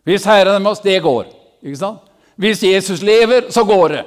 Hvis 0.03 0.24
Herren 0.25 0.56
er 0.56 0.60
med 0.60 0.72
oss, 0.72 0.79
det 0.79 1.01
går. 1.01 1.25
Ikke 1.63 1.77
sant? 1.77 2.00
Hvis 2.36 2.63
Jesus 2.63 3.01
lever, 3.01 3.50
så 3.50 3.63
går 3.63 3.88
det. 3.88 4.06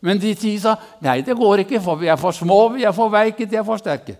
Men 0.00 0.20
de 0.20 0.34
ti 0.34 0.58
sa 0.58 0.74
nei, 1.00 1.20
det 1.20 1.36
går 1.36 1.56
ikke, 1.64 1.80
for 1.80 1.94
vi 1.94 2.06
er 2.06 2.16
for 2.16 2.30
små, 2.30 2.68
vi 2.68 2.84
er 2.84 2.92
for 2.92 3.08
veike, 3.08 3.46
de 3.46 3.56
er 3.56 3.64
for 3.64 3.76
sterke. 3.76 4.16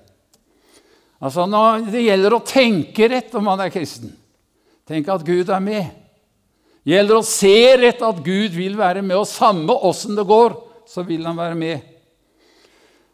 Altså, 1.20 1.46
Det 1.92 2.04
gjelder 2.04 2.34
å 2.34 2.44
tenke 2.44 3.08
rett 3.08 3.34
om 3.34 3.44
man 3.44 3.60
er 3.60 3.68
kristen. 3.68 4.16
Tenk 4.88 5.08
at 5.08 5.24
Gud 5.24 5.48
er 5.48 5.60
med. 5.60 5.84
Gjelder 6.88 7.18
å 7.18 7.26
se 7.26 7.54
rett 7.76 8.00
at 8.04 8.20
Gud 8.24 8.54
vil 8.56 8.78
være 8.78 9.02
med, 9.04 9.18
og 9.18 9.28
samme 9.28 9.74
åssen 9.88 10.16
det 10.16 10.24
går, 10.28 10.56
så 10.88 11.04
vil 11.06 11.26
han 11.28 11.38
være 11.38 11.58
med. 11.58 11.86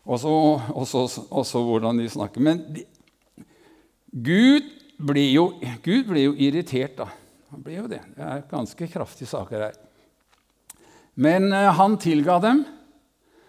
Og 0.07 0.21
så 0.23 1.63
hvordan 1.67 1.99
de 1.99 2.07
snakker. 2.11 2.45
Men 2.47 2.63
de, 2.71 2.85
Gud 4.07 4.69
blir 5.03 5.33
jo, 5.33 5.49
Gud 5.83 6.07
blir 6.09 6.29
jo 6.29 6.37
irritert, 6.39 6.95
da. 7.01 7.11
Han 7.51 7.63
blir 7.63 7.83
jo 7.83 7.91
det. 7.91 8.01
Det 8.15 8.23
er 8.23 8.47
ganske 8.51 8.89
kraftige 8.91 9.31
saker 9.31 9.67
her. 9.69 9.77
Men 11.17 11.51
uh, 11.53 11.73
han 11.75 11.99
tilga 12.01 12.39
dem, 12.45 12.65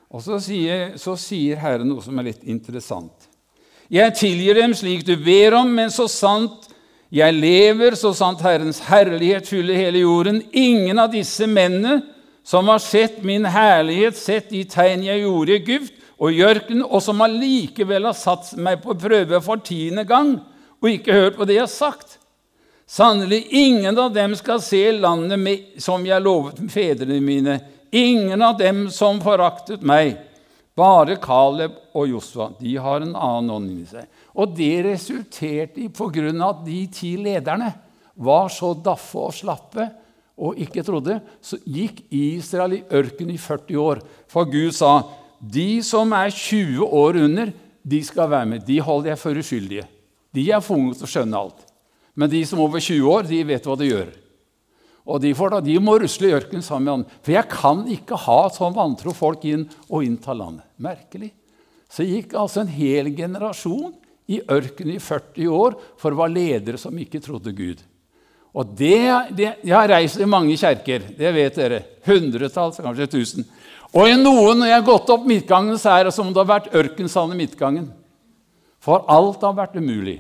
og 0.08 0.24
så 0.24 0.40
sier, 0.42 0.96
så 1.00 1.18
sier 1.20 1.60
Herren 1.60 1.90
noe 1.92 2.04
som 2.04 2.18
er 2.20 2.30
litt 2.30 2.46
interessant. 2.48 3.28
Jeg 3.92 4.16
tilgir 4.20 4.58
dem 4.60 4.74
slik 4.76 5.06
du 5.08 5.14
ber 5.20 5.60
om, 5.62 5.70
men 5.76 5.92
så 5.94 6.08
sant 6.12 6.67
jeg 7.14 7.34
lever, 7.34 7.96
så 7.96 8.12
sant 8.16 8.42
Herrens 8.44 8.82
herlighet 8.90 9.48
fyller 9.48 9.80
hele 9.80 10.04
jorden. 10.04 10.42
Ingen 10.52 11.00
av 11.00 11.14
disse 11.14 11.48
mennene 11.48 12.02
som 12.48 12.68
har 12.68 12.80
sett 12.84 13.22
min 13.24 13.46
herlighet, 13.48 14.18
sett 14.20 14.52
de 14.52 14.64
tegn 14.68 15.06
jeg 15.08 15.24
gjorde 15.24 15.54
i 15.54 15.58
Egypt 15.62 15.94
og 16.18 16.34
i 16.34 16.44
ørkenen, 16.44 16.84
og 16.84 17.02
som 17.04 17.22
allikevel 17.24 18.10
har 18.10 18.18
satt 18.18 18.54
meg 18.60 18.82
på 18.84 18.96
prøve 19.00 19.40
for 19.44 19.62
tiende 19.64 20.04
gang 20.08 20.38
og 20.82 20.90
ikke 20.92 21.16
hørt 21.16 21.38
på 21.38 21.48
det 21.48 21.58
jeg 21.58 21.66
har 21.66 21.74
sagt. 21.74 22.18
Sannelig, 22.88 23.42
ingen 23.52 23.98
av 24.00 24.14
dem 24.16 24.36
skal 24.40 24.62
se 24.64 24.80
landet 24.96 25.40
med, 25.40 25.66
som 25.84 26.06
jeg 26.08 26.24
lovet 26.24 26.60
fedrene 26.72 27.20
mine. 27.24 27.60
Ingen 27.92 28.42
av 28.42 28.56
dem 28.60 28.86
som 28.92 29.20
foraktet 29.24 29.84
meg. 29.84 30.16
Bare 30.78 31.18
Caleb 31.22 31.78
og 31.98 32.10
Josva 32.12 32.52
de 32.60 32.76
har 32.78 33.02
en 33.02 33.16
annen 33.16 33.54
ånd 33.56 33.70
inni 33.72 33.88
seg. 33.90 34.06
Og 34.38 34.54
det 34.58 34.86
resulterte 34.86 35.82
i, 35.82 35.90
pga. 35.90 36.30
at 36.50 36.66
de 36.66 36.82
ti 36.94 37.16
lederne 37.18 37.72
var 38.14 38.50
så 38.54 38.74
daffe 38.74 39.18
og 39.18 39.34
slappe 39.34 39.88
og 40.38 40.60
ikke 40.62 40.84
trodde, 40.86 41.18
så 41.42 41.58
gikk 41.66 42.04
Israel 42.14 42.78
i 42.78 42.84
ørkenen 42.94 43.34
i 43.34 43.42
40 43.42 43.80
år. 43.82 44.04
For 44.30 44.46
Gud 44.46 44.76
sa 44.78 45.02
de 45.42 45.82
som 45.82 46.14
er 46.14 46.30
20 46.30 46.86
år 46.86 47.18
under, 47.26 47.54
de 47.82 48.04
skal 48.04 48.30
være 48.30 48.46
med. 48.46 48.66
De 48.68 48.78
holder 48.84 49.14
jeg 49.14 49.22
for 49.22 49.42
uskyldige. 49.42 49.88
De 50.34 50.46
er 50.52 50.62
for 50.62 50.94
til 50.94 51.08
å 51.08 51.10
skjønne 51.10 51.42
alt. 51.42 51.66
Men 52.18 52.30
de 52.30 52.44
som 52.46 52.60
er 52.60 52.68
over 52.68 52.84
20 52.84 53.10
år, 53.10 53.30
de 53.30 53.44
vet 53.50 53.66
hva 53.66 53.78
de 53.80 53.90
gjør. 53.90 54.10
Og 55.08 55.22
de, 55.24 55.32
får 55.38 55.54
da, 55.54 55.60
de 55.64 55.78
må 55.80 55.96
rusle 56.02 56.28
i 56.28 56.36
ørkenen 56.36 56.66
sammen 56.66 56.84
med 56.84 56.94
han. 56.94 57.20
For 57.24 57.36
jeg 57.38 57.50
kan 57.52 57.86
ikke 57.96 58.20
ha 58.26 58.40
sånn 58.52 58.76
vantro 58.76 59.14
folk 59.16 59.46
inn 59.48 59.64
og 59.88 60.04
innta 60.04 60.36
landet. 60.36 60.68
Merkelig. 60.84 61.32
Så 61.88 62.04
gikk 62.04 62.36
altså 62.36 62.66
en 62.66 62.74
hel 62.74 63.14
generasjon 63.16 63.94
i 64.28 64.42
ørkenen 64.44 64.98
i 64.98 65.04
40 65.04 65.54
år 65.56 65.78
for 66.00 66.12
å 66.12 66.20
være 66.20 66.36
ledere 66.36 66.82
som 66.82 66.98
ikke 67.00 67.24
trodde 67.24 67.56
Gud. 67.56 67.80
Og 68.58 68.68
det, 68.76 69.00
det, 69.38 69.54
Jeg 69.64 69.76
har 69.76 69.88
reist 69.92 70.20
i 70.20 70.28
mange 70.28 70.58
kjerker, 70.60 71.08
det 71.16 71.34
vet 71.36 71.56
dere. 71.56 71.82
Hundretalls, 72.08 72.82
kanskje 72.84 73.08
tusen. 73.16 73.48
Og 73.96 74.10
i 74.10 74.18
noen, 74.20 74.60
når 74.60 74.72
jeg 74.72 74.80
har 74.82 74.88
gått 74.88 75.12
opp 75.14 75.28
midtgangen, 75.30 75.78
så 75.80 75.96
er 75.96 76.08
det 76.08 76.16
som 76.16 76.28
om 76.28 76.34
det 76.36 76.44
har 76.44 76.52
vært 76.58 76.74
ørkensand 76.76 77.32
i 77.32 77.40
midtgangen. 77.40 77.88
For 78.84 79.08
alt 79.08 79.44
har 79.46 79.56
vært 79.56 79.78
umulig. 79.80 80.20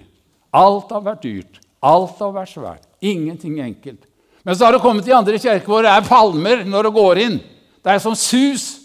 Alt 0.56 0.94
har 0.96 1.04
vært 1.04 1.26
dyrt. 1.26 1.60
Alt 1.84 2.22
har 2.24 2.32
vært 2.36 2.54
svært. 2.54 2.88
Ingenting 3.04 3.60
enkelt. 3.64 4.07
Men 4.48 4.56
så 4.56 4.66
har 4.66 4.78
det 4.78 4.80
kommet 4.80 5.04
til 5.04 5.12
andre 5.12 5.36
kirker 5.36 5.68
hvor 5.68 5.84
det 5.84 5.92
er 5.92 6.06
palmer 6.08 6.62
når 6.64 6.88
du 6.88 6.94
går 6.96 7.20
inn. 7.20 7.34
Det 7.84 7.92
er 7.92 8.00
som 8.00 8.14
sus. 8.16 8.78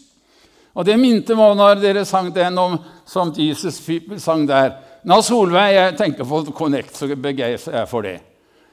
Og 0.75 0.83
det 0.89 0.97
minte 0.99 1.37
meg 1.39 1.55
når 1.55 1.79
dere 1.79 2.03
sang 2.09 2.33
den 2.35 2.59
om, 2.59 2.75
som 3.07 3.31
Jesus 3.37 3.79
sang 4.19 4.43
der. 4.49 4.73
Nå 5.07 5.21
Solveig, 5.23 5.77
Jeg 5.77 5.97
tenker 6.01 6.27
på 6.27 6.43
Connect, 6.51 6.97
så 6.97 7.07
begeistret 7.15 7.79
jeg 7.79 7.89
for 7.91 8.03
det. 8.03 8.19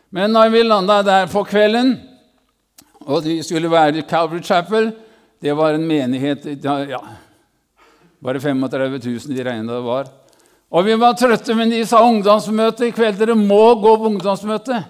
Men 0.10 0.34
når 0.34 0.50
vi 0.50 0.64
landa 0.66 1.04
der 1.06 1.30
på 1.30 1.44
kvelden, 1.46 2.00
og 3.06 3.24
de 3.24 3.38
skulle 3.44 3.70
være 3.70 4.02
i 4.02 4.02
Calvary 4.10 4.42
Chapel 4.44 4.92
Det 5.42 5.54
var 5.56 5.74
en 5.74 5.86
menighet 5.88 6.46
ja, 6.64 7.00
Bare 8.24 8.40
35 8.40 9.00
000 9.06 9.38
de 9.38 9.44
regnet 9.44 9.70
det 9.70 9.84
var. 9.86 10.10
Og 10.72 10.86
vi 10.86 10.98
var 11.00 11.14
trøtte, 11.14 11.54
men 11.56 11.70
de 11.70 11.86
sa 11.86 12.02
ungdomsmøte 12.02 12.90
i 12.90 12.92
kveld. 12.92 13.18
Dere 13.22 13.36
må 13.36 13.76
gå 13.80 13.94
på 13.96 14.10
ungdomsmøte. 14.10 14.84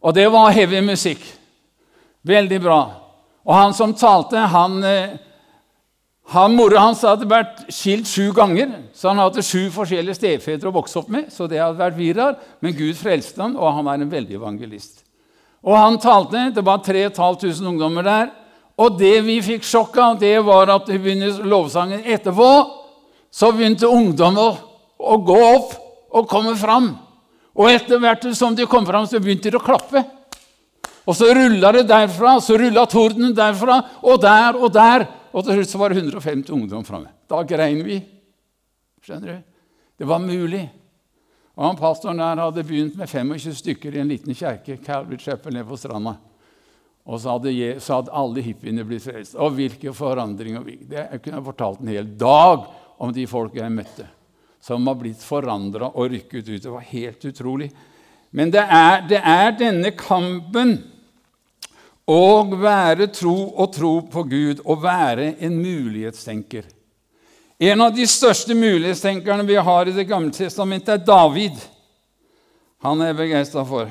Og 0.00 0.14
det 0.16 0.26
var 0.32 0.54
heavy 0.56 0.80
musikk. 0.84 1.20
Veldig 2.24 2.60
bra. 2.62 2.80
Og 3.44 3.54
han 3.56 3.74
som 3.76 3.92
talte, 3.96 4.38
han, 4.38 4.84
eh, 4.84 5.16
han 6.32 6.56
Mora 6.56 6.86
hans 6.86 7.02
hadde 7.02 7.28
vært 7.28 7.64
skilt 7.72 8.08
sju 8.08 8.32
ganger, 8.32 8.90
så 8.94 9.10
han 9.10 9.18
hadde 9.18 9.42
sju 9.42 9.70
forskjellige 9.74 10.18
stefedre 10.20 10.68
å 10.68 10.74
vokse 10.74 10.98
opp 10.98 11.08
med. 11.08 11.32
så 11.32 11.48
det 11.48 11.60
hadde 11.60 11.78
vært 11.78 11.96
virar, 11.96 12.36
Men 12.60 12.76
Gud 12.76 12.94
frelste 12.96 13.42
han, 13.42 13.56
og 13.56 13.74
han 13.74 13.86
er 13.88 14.02
en 14.02 14.10
veldig 14.10 14.34
evangelist. 14.36 15.04
Og 15.64 15.76
han 15.76 15.98
talte, 15.98 16.54
Det 16.54 16.64
var 16.64 16.78
3500 16.78 17.66
ungdommer 17.66 18.02
der. 18.02 18.30
Og 18.78 18.98
det 18.98 19.24
vi 19.24 19.42
fikk 19.42 19.62
sjokk 19.62 19.96
av, 19.96 20.18
det 20.18 20.44
var 20.44 20.68
at 20.68 20.88
under 20.88 21.44
lovsangen 21.44 22.02
etterpå. 22.04 22.70
Så 23.30 23.52
begynte 23.52 23.86
ungdom 23.86 24.38
å, 24.38 24.56
å 24.98 25.16
gå 25.16 25.38
opp 25.54 25.74
og 26.10 26.28
komme 26.28 26.56
fram. 26.56 26.96
Og 27.58 27.70
etter 27.70 28.00
hvert 28.00 28.26
som 28.38 28.54
de 28.56 28.66
kom 28.70 28.86
fram, 28.86 29.06
så 29.08 29.20
begynte 29.22 29.50
de 29.50 29.58
å 29.58 29.64
klappe. 29.64 30.04
Og 31.08 31.16
så 31.16 31.30
rulla 31.34 31.72
det 31.74 31.86
derfra, 31.90 32.36
så 32.42 32.58
rulla 32.60 32.84
tordenen 32.86 33.34
derfra, 33.34 33.80
og 34.06 34.20
der 34.22 34.58
og 34.58 34.70
der. 34.74 35.06
Og 35.32 35.46
til 35.46 35.58
slutt 35.58 35.72
så 35.72 35.80
var 35.80 35.92
det 35.92 36.02
150 36.02 36.52
ungdom 36.54 36.84
framme. 36.86 37.10
Da 37.30 37.42
grein 37.46 37.82
vi. 37.86 38.00
Skjønner 39.02 39.40
du? 39.40 39.48
Det 40.00 40.08
var 40.08 40.22
mulig. 40.22 40.64
Og 41.56 41.66
han 41.66 41.78
Pastoren 41.78 42.20
der 42.22 42.40
hadde 42.40 42.64
begynt 42.64 42.96
med 42.98 43.10
25 43.10 43.56
stykker 43.58 43.96
i 43.96 44.02
en 44.02 44.10
liten 44.10 44.36
kjerke 44.36 44.78
Calvary 44.84 45.18
Chapel 45.20 45.54
nede 45.54 45.68
på 45.68 45.78
stranda. 45.80 46.14
Og 47.10 47.18
så 47.20 47.34
hadde, 47.34 47.52
så 47.82 47.98
hadde 47.98 48.14
alle 48.14 48.44
hippiene 48.44 48.84
blitt 48.86 49.04
frelst. 49.04 49.34
Og 49.34 49.56
hvilke 49.56 49.92
forandringer 49.96 50.64
det, 50.64 51.08
Jeg 51.10 51.22
kunne 51.24 51.44
fortalt 51.44 51.82
en 51.82 51.92
hel 51.92 52.06
dag 52.16 52.64
om 53.00 53.12
de 53.12 53.26
folk 53.26 53.56
jeg 53.56 53.72
møtte 53.72 54.06
som 54.60 54.86
har 54.86 54.98
blitt 55.00 55.22
forandra 55.24 55.90
og 55.94 56.10
rykket 56.12 56.48
ut. 56.48 56.62
Det 56.62 56.72
var 56.72 56.86
helt 56.92 57.24
utrolig. 57.24 57.70
Men 58.30 58.52
det 58.52 58.62
er, 58.62 59.06
det 59.08 59.20
er 59.24 59.54
denne 59.58 59.92
kampen 59.98 60.76
å 62.10 62.42
være 62.58 63.08
tro 63.14 63.36
og 63.54 63.72
tro 63.74 63.94
på 64.10 64.24
Gud 64.28 64.62
og 64.64 64.82
være 64.82 65.34
en 65.42 65.56
mulighetstenker. 65.58 66.66
En 67.60 67.82
av 67.84 67.92
de 67.94 68.06
største 68.08 68.54
mulighetstenkerne 68.56 69.44
vi 69.44 69.58
har 69.60 69.88
i 69.88 69.92
Det 69.92 70.06
gamle 70.08 70.32
testamentet, 70.32 70.94
er 70.94 71.04
David. 71.04 71.58
Han 72.80 73.02
er 73.02 73.12
jeg 73.12 73.18
begeistra 73.18 73.64
for. 73.68 73.90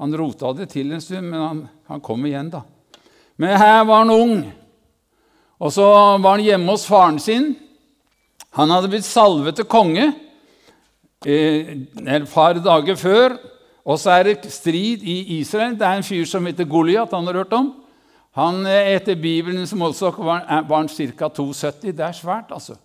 Han 0.00 0.16
rota 0.16 0.54
det 0.56 0.70
til 0.72 0.92
en 0.92 1.02
stund, 1.04 1.28
men 1.28 1.40
han, 1.40 1.58
han 1.90 2.00
kom 2.00 2.24
igjen, 2.24 2.48
da. 2.48 2.62
Men 3.36 3.58
her 3.60 3.84
var 3.84 4.00
han 4.00 4.14
ung. 4.14 4.38
Og 5.60 5.72
så 5.72 5.84
var 5.84 6.38
han 6.38 6.44
hjemme 6.44 6.72
hos 6.72 6.86
faren 6.88 7.20
sin. 7.20 7.52
Han 8.58 8.72
hadde 8.72 8.90
blitt 8.90 9.06
salvet 9.06 9.60
til 9.60 9.68
konge 9.70 10.08
eh, 11.26 11.76
et 12.02 12.26
par 12.32 12.58
dager 12.58 12.98
før. 12.98 13.36
Og 13.86 13.98
så 13.98 14.16
er 14.18 14.26
det 14.28 14.52
strid 14.52 15.04
i 15.06 15.38
Israel. 15.38 15.76
Det 15.78 15.86
er 15.86 16.00
en 16.00 16.06
fyr 16.06 16.26
som 16.28 16.46
heter 16.46 16.68
Goliat. 16.68 17.14
Han 17.14 17.30
har 17.30 17.40
hørt 17.42 17.54
om. 17.56 17.72
Han, 18.38 18.64
eh, 18.66 18.94
Etter 18.96 19.18
Bibelens 19.18 19.74
målestokk 19.74 20.18
var, 20.18 20.44
var 20.68 20.82
han 20.82 20.90
ca. 20.90 21.30
2,70. 21.40 21.92
Det 21.92 22.06
er 22.06 22.16
svært, 22.16 22.50
altså. 22.50 22.76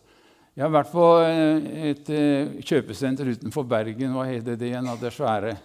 Jeg 0.55 0.63
har 0.63 0.72
vært 0.72 0.93
på 0.93 1.05
eh, 1.25 1.89
et 1.91 2.13
kjøpesenter 2.63 3.34
utenfor 3.34 3.67
Bergen. 3.67 4.13
Hva 4.15 4.29
heter 4.29 4.55
det 4.60 4.72
igjen? 4.72 4.93
Det 5.01 5.13
svære 5.13 5.57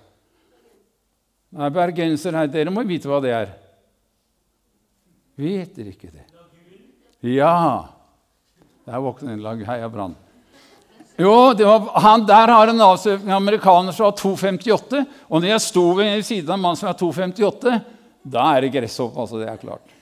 Nei, 1.51 1.67
Bergenser 1.75 2.37
her, 2.39 2.47
dere 2.47 2.71
må 2.71 2.85
vite 2.87 3.11
hva 3.11 3.19
det 3.23 3.33
er. 3.35 3.49
Vet 5.41 5.73
dere 5.75 5.91
ikke 5.91 6.13
det? 6.13 6.27
Ja. 7.27 8.00
Der 8.85 9.01
våkner 9.01 9.33
en 9.33 9.43
lag 9.43 9.63
Heia 9.67 9.89
Brann. 9.89 10.17
Jo, 11.21 11.53
var, 11.53 12.01
han, 12.01 12.27
Der 12.27 12.49
har 12.49 12.69
en 12.69 12.81
avsøkning 12.81 13.33
amerikaner 13.35 13.93
som 13.93 14.07
var 14.09 14.13
2,58. 14.17 15.05
Og 15.29 15.41
når 15.41 15.49
jeg 15.53 15.65
sto 15.67 15.83
ved 15.99 16.23
siden 16.25 16.49
av 16.49 16.57
en 16.57 16.63
mann 16.65 16.79
som 16.81 16.89
var 16.89 16.97
2,58, 17.01 17.81
da 18.23 18.47
er 18.55 18.65
det 18.65 18.73
gresshopp. 18.73 19.19
altså, 19.19 19.41
det 19.41 19.49
er 19.49 19.61
klart. 19.61 19.97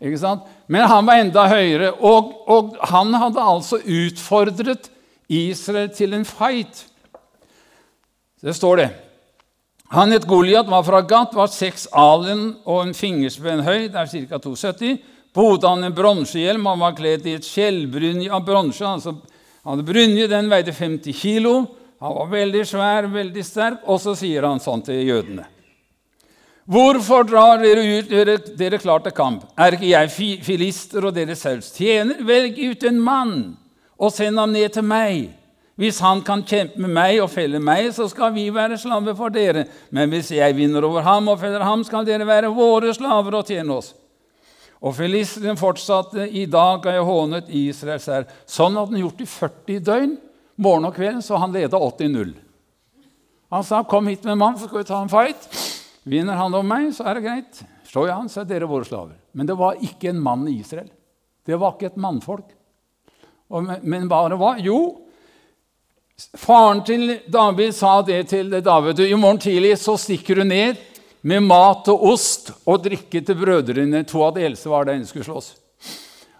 Ikke 0.00 0.18
sant? 0.20 0.42
Men 0.66 0.88
han 0.88 1.06
var 1.06 1.20
enda 1.20 1.46
høyere, 1.48 1.92
og, 2.00 2.34
og 2.50 2.76
han 2.90 3.14
hadde 3.14 3.40
altså 3.40 3.78
utfordret 3.80 4.90
Israel 5.28 5.88
til 5.96 6.12
en 6.14 6.24
fight. 6.28 6.84
Det 8.44 8.52
står 8.56 8.76
det. 8.76 8.90
Han 9.94 10.12
het 10.12 10.26
Goliat, 10.28 10.68
var 10.68 10.82
fra 10.84 11.00
Gat, 11.00 11.34
var 11.36 11.48
seks 11.52 11.86
alen 11.92 12.56
og 12.64 12.82
en 12.82 12.94
fingerspenn 12.96 13.62
høy, 13.64 13.86
det 13.92 14.00
er 14.00 14.10
ca. 14.28 14.40
2,70. 14.42 14.98
På 15.34 15.48
hodet 15.48 15.70
han 15.70 15.84
en 15.84 15.94
bronsehjelm, 15.94 16.66
han 16.66 16.82
var 16.84 16.94
kledd 16.94 17.24
i 17.26 17.34
et 17.34 17.46
skjellbrynje 17.46 18.30
av 18.30 18.44
bronse. 18.46 18.84
Altså, 18.86 19.16
han 19.64 19.72
hadde 19.74 19.86
brynje, 19.88 20.28
den 20.30 20.50
veide 20.52 20.72
50 20.72 21.16
kilo. 21.18 21.54
Han 22.04 22.14
var 22.20 22.30
veldig 22.30 22.62
svær, 22.68 23.08
veldig 23.10 23.42
sterk. 23.44 23.82
Og 23.90 23.98
så 24.02 24.14
sier 24.18 24.46
han 24.46 24.62
sånn 24.62 24.84
til 24.86 25.02
jødene. 25.02 25.48
Hvorfor 26.70 27.26
drar 27.28 27.58
dere 27.60 27.82
ut 27.82 28.08
dere, 28.08 28.38
dere 28.56 28.78
klar 28.80 29.02
til 29.04 29.12
kamp? 29.12 29.42
Er 29.58 29.74
ikke 29.76 29.90
jeg 29.90 30.38
filister 30.46 31.04
og 31.04 31.16
dere 31.16 31.36
selv 31.36 31.66
tjener? 31.66 32.22
Velg 32.24 32.56
ut 32.56 32.86
en 32.88 33.02
mann 33.04 33.34
og 33.98 34.14
send 34.14 34.40
ham 34.40 34.54
ned 34.54 34.72
til 34.72 34.86
meg. 34.86 35.34
Hvis 35.76 35.98
han 36.00 36.22
kan 36.24 36.44
kjempe 36.46 36.78
med 36.78 36.94
meg 36.94 37.18
og 37.18 37.32
felle 37.32 37.58
meg, 37.58 37.90
så 37.92 38.06
skal 38.08 38.30
vi 38.32 38.46
være 38.54 38.78
slaver 38.78 39.16
for 39.18 39.34
dere. 39.34 39.66
Men 39.90 40.08
hvis 40.14 40.30
jeg 40.36 40.56
vinner 40.56 40.86
over 40.86 41.02
ham 41.02 41.28
og 41.28 41.40
feller 41.42 41.66
ham, 41.66 41.82
skal 41.84 42.06
dere 42.06 42.28
være 42.28 42.54
våre 42.54 42.94
slaver 42.94 43.40
og 43.40 43.50
tjene 43.50 43.80
oss. 43.82 43.90
Og 44.82 44.94
filisteren 44.96 45.58
fortsatte. 45.58 46.26
I 46.28 46.46
dag 46.50 46.84
har 46.86 46.98
jeg 46.98 47.08
hånet 47.08 47.52
Israels 47.54 48.08
herre. 48.10 48.40
Sånn 48.46 48.76
hadde 48.78 48.96
han 48.96 49.04
gjort 49.04 49.22
i 49.22 49.28
40 49.28 49.84
døgn, 49.86 50.16
morgen 50.56 50.88
og 50.88 50.96
kveld, 50.96 51.22
så 51.24 51.38
han 51.40 51.54
leda 51.54 51.78
80-0. 51.78 52.34
Han 53.54 53.64
sa, 53.64 53.82
'Kom 53.82 54.06
hit 54.06 54.24
med 54.24 54.32
en 54.32 54.38
mann, 54.38 54.58
så 54.58 54.66
skal 54.66 54.78
vi 54.78 54.84
ta 54.84 55.02
en 55.02 55.08
fight'. 55.08 55.48
Vinner 56.04 56.34
han 56.34 56.54
over 56.54 56.66
meg, 56.66 56.92
så 56.92 57.06
er 57.06 57.14
det 57.14 57.22
greit. 57.22 57.62
Slår 57.86 58.08
jeg 58.08 58.16
han, 58.16 58.28
så 58.28 58.40
er 58.40 58.44
dere 58.44 58.66
våre 58.66 58.84
slaver. 58.84 59.14
Men 59.32 59.46
det 59.46 59.56
var 59.56 59.74
ikke 59.74 60.10
en 60.10 60.20
mann 60.20 60.48
i 60.48 60.58
Israel. 60.60 60.90
Det 61.46 61.56
var 61.60 61.72
ikke 61.72 61.92
et 61.92 61.96
mannfolk. 61.96 62.50
men 63.82 64.08
bare 64.08 64.36
hva? 64.36 64.56
Jo, 64.58 65.00
faren 66.36 66.82
til 66.84 67.20
David 67.28 67.72
sa 67.72 68.02
det 68.02 68.28
til 68.28 68.50
David. 68.50 69.00
I 69.00 69.14
morgen 69.14 69.38
tidlig 69.38 69.78
så 69.78 69.96
stikker 69.96 70.34
du 70.34 70.44
ned 70.44 70.76
med 71.24 71.44
mat 71.46 71.88
og 71.88 72.02
ost 72.12 72.50
og 72.68 72.82
drikke 72.84 73.22
til 73.24 73.38
brødrene. 73.38 74.02
To 74.08 74.22
av 74.26 74.34
de 74.36 74.44
eldste 74.44 74.68
var 74.72 74.84
der 74.84 74.98
inne 74.98 75.08
skulle 75.08 75.24
slåss. 75.24 75.54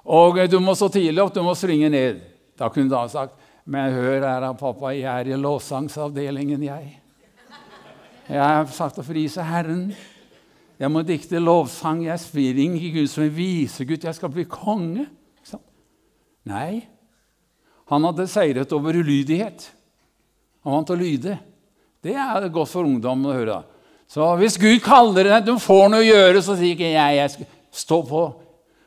Og 0.05 0.37
du 0.53 0.59
må 0.61 0.75
så 0.77 0.91
tidlig 0.93 1.23
opp, 1.23 1.33
du 1.33 1.41
må 1.45 1.55
springe 1.57 1.89
ned. 1.89 2.21
Da 2.59 2.69
kunne 2.69 2.93
han 2.93 3.09
ha 3.09 3.11
sagt 3.11 3.41
Men 3.65 3.95
hør 3.97 4.21
her, 4.21 4.45
pappa, 4.61 4.91
jeg 4.93 5.09
er 5.09 5.31
i 5.33 5.39
lovsangsavdelingen, 5.41 6.67
jeg. 6.67 6.91
Jeg 8.29 8.41
har 8.41 8.67
sagt 8.69 9.01
å 9.01 9.05
frise 9.05 9.45
Herren. 9.45 9.87
Jeg 10.77 10.93
må 10.93 11.01
dikte 11.07 11.41
lovsang. 11.41 12.03
Jeg 12.05 12.21
springer 12.21 12.77
ikke 12.77 13.01
Gud 13.01 13.09
som 13.09 13.25
en 13.25 13.33
visegutt. 13.33 14.05
Jeg 14.05 14.19
skal 14.19 14.33
bli 14.33 14.45
konge. 14.45 15.07
Nei. 16.45 16.85
Han 17.89 18.05
hadde 18.05 18.29
seiret 18.29 18.73
over 18.77 19.01
ulydighet. 19.01 19.65
Han 20.65 20.77
vant 20.79 20.93
å 20.93 21.01
lyde. 21.01 21.39
Det 22.05 22.17
er 22.21 22.53
godt 22.53 22.73
for 22.73 22.85
ungdommen 22.85 23.33
å 23.33 23.37
høre. 23.37 23.63
Så 24.15 24.31
hvis 24.39 24.57
Gud 24.61 24.79
kaller 24.85 25.27
deg, 25.27 25.47
du 25.49 25.59
får 25.59 25.89
noe 25.91 26.05
å 26.05 26.07
gjøre, 26.07 26.43
så 26.45 26.55
sier 26.55 26.77
ikke 26.77 26.93
jeg 26.93 27.19
jeg 27.19 27.33
skal 27.33 27.49
stå 27.75 28.01
på. 28.07 28.25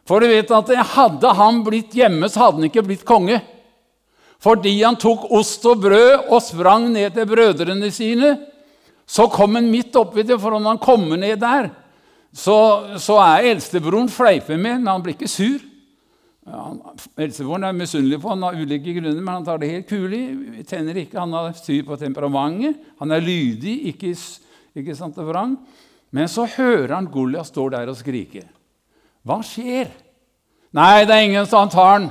For 0.07 0.24
du 0.24 0.31
vet 0.31 0.51
at 0.55 0.69
hadde 0.96 1.31
han 1.36 1.63
blitt 1.65 1.96
hjemme, 1.98 2.29
så 2.31 2.46
hadde 2.46 2.62
han 2.62 2.69
ikke 2.69 2.86
blitt 2.88 3.03
konge. 3.07 3.41
Fordi 4.39 4.72
han 4.79 4.96
tok 5.00 5.25
ost 5.36 5.65
og 5.67 5.81
brød 5.84 6.29
og 6.29 6.39
sprang 6.46 6.88
ned 6.93 7.12
til 7.17 7.27
brødrene 7.27 7.89
sine 7.91 8.38
så 9.07 9.29
kom 9.31 9.55
han 9.55 9.69
midt 9.72 9.96
oppi 9.96 10.25
det, 10.27 10.36
for 10.41 10.57
om 10.57 10.65
han 10.67 10.79
kommer 10.84 11.19
ned 11.19 11.39
der, 11.39 11.69
så, 12.36 12.57
så 13.00 13.15
er 13.24 13.53
eldstebroren 13.53 14.10
fleiper 14.12 14.60
med, 14.60 14.81
men 14.81 14.89
han 14.91 15.03
blir 15.03 15.15
ikke 15.15 15.31
sur. 15.31 15.63
Ja, 16.48 16.65
eldstebroren 17.24 17.69
er 17.69 17.75
misunnelig 17.75 18.19
på 18.24 18.34
han 18.34 18.43
av 18.43 18.60
ulike 18.60 18.98
grunner, 18.98 19.15
men 19.15 19.31
han 19.31 19.48
tar 19.48 19.62
det 19.62 19.72
helt 19.72 19.88
kulig. 19.88 20.22
Tenner 20.67 21.00
ikke, 21.00 21.22
Han 21.24 21.36
har 21.36 21.55
styr 21.55 21.88
på 21.88 21.98
temperamentet. 22.00 22.84
Han 23.00 23.15
er 23.15 23.24
lydig, 23.24 23.77
ikke, 23.93 24.12
ikke 24.81 24.98
sant 24.98 25.17
og 25.22 25.29
vrang. 25.29 25.55
Men 26.13 26.29
så 26.31 26.48
hører 26.48 26.96
han 26.96 27.10
Goliat 27.12 27.50
står 27.50 27.74
der 27.75 27.91
og 27.91 28.00
skrike. 28.00 28.46
Hva 29.27 29.41
skjer? 29.43 29.91
Nei, 30.77 31.05
det 31.07 31.15
er 31.15 31.27
ingen 31.27 31.48
som 31.50 31.69
tar 31.72 31.93
han. 31.98 32.10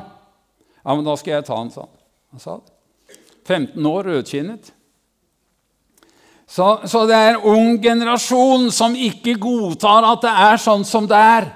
Ja, 0.82 0.94
men 0.94 1.04
da 1.06 1.16
skal 1.18 1.38
jeg 1.38 1.46
ta 1.48 1.58
han, 1.58 1.70
sa 1.72 1.86
han. 1.86 1.94
Han 2.34 2.42
sa 2.42 2.56
det. 2.60 2.72
15 3.46 3.86
år, 3.86 4.10
rødkinnet. 4.10 4.72
Så, 6.46 6.66
så, 6.86 7.04
det 7.10 7.14
er 7.14 7.32
en 7.34 7.46
ung 7.50 7.78
generasjon 7.82 8.68
som 8.74 8.94
ikke 8.94 9.34
godtar 9.42 10.06
at 10.06 10.22
det 10.22 10.34
er 10.46 10.60
sånn 10.62 10.84
som 10.86 11.08
det 11.10 11.18
er. 11.18 11.48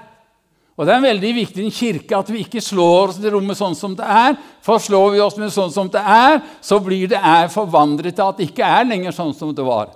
Og 0.79 0.87
Det 0.87 0.95
er 0.95 1.03
veldig 1.03 1.31
viktig 1.35 1.61
i 1.61 1.67
en 1.67 1.73
kirke 1.75 2.17
at 2.17 2.29
vi 2.31 2.41
ikke 2.41 2.63
slår 2.63 3.11
oss 3.11 3.19
i 3.21 3.29
rommet 3.29 3.59
sånn 3.59 3.75
som 3.77 3.93
det 3.95 4.07
er. 4.07 4.35
For 4.65 4.81
slår 4.81 5.11
vi 5.13 5.21
oss 5.21 5.37
med 5.37 5.53
sånn 5.53 5.71
som 5.71 5.91
det 5.91 6.01
er, 6.01 6.39
så 6.63 6.79
blir 6.81 7.11
det 7.11 7.19
er 7.21 7.51
forvandret 7.53 8.17
til 8.17 8.25
at 8.25 8.39
det 8.39 8.49
ikke 8.49 8.65
er 8.65 8.87
lenger 8.89 9.15
sånn 9.15 9.35
som 9.37 9.53
det 9.55 9.67
var. 9.67 9.91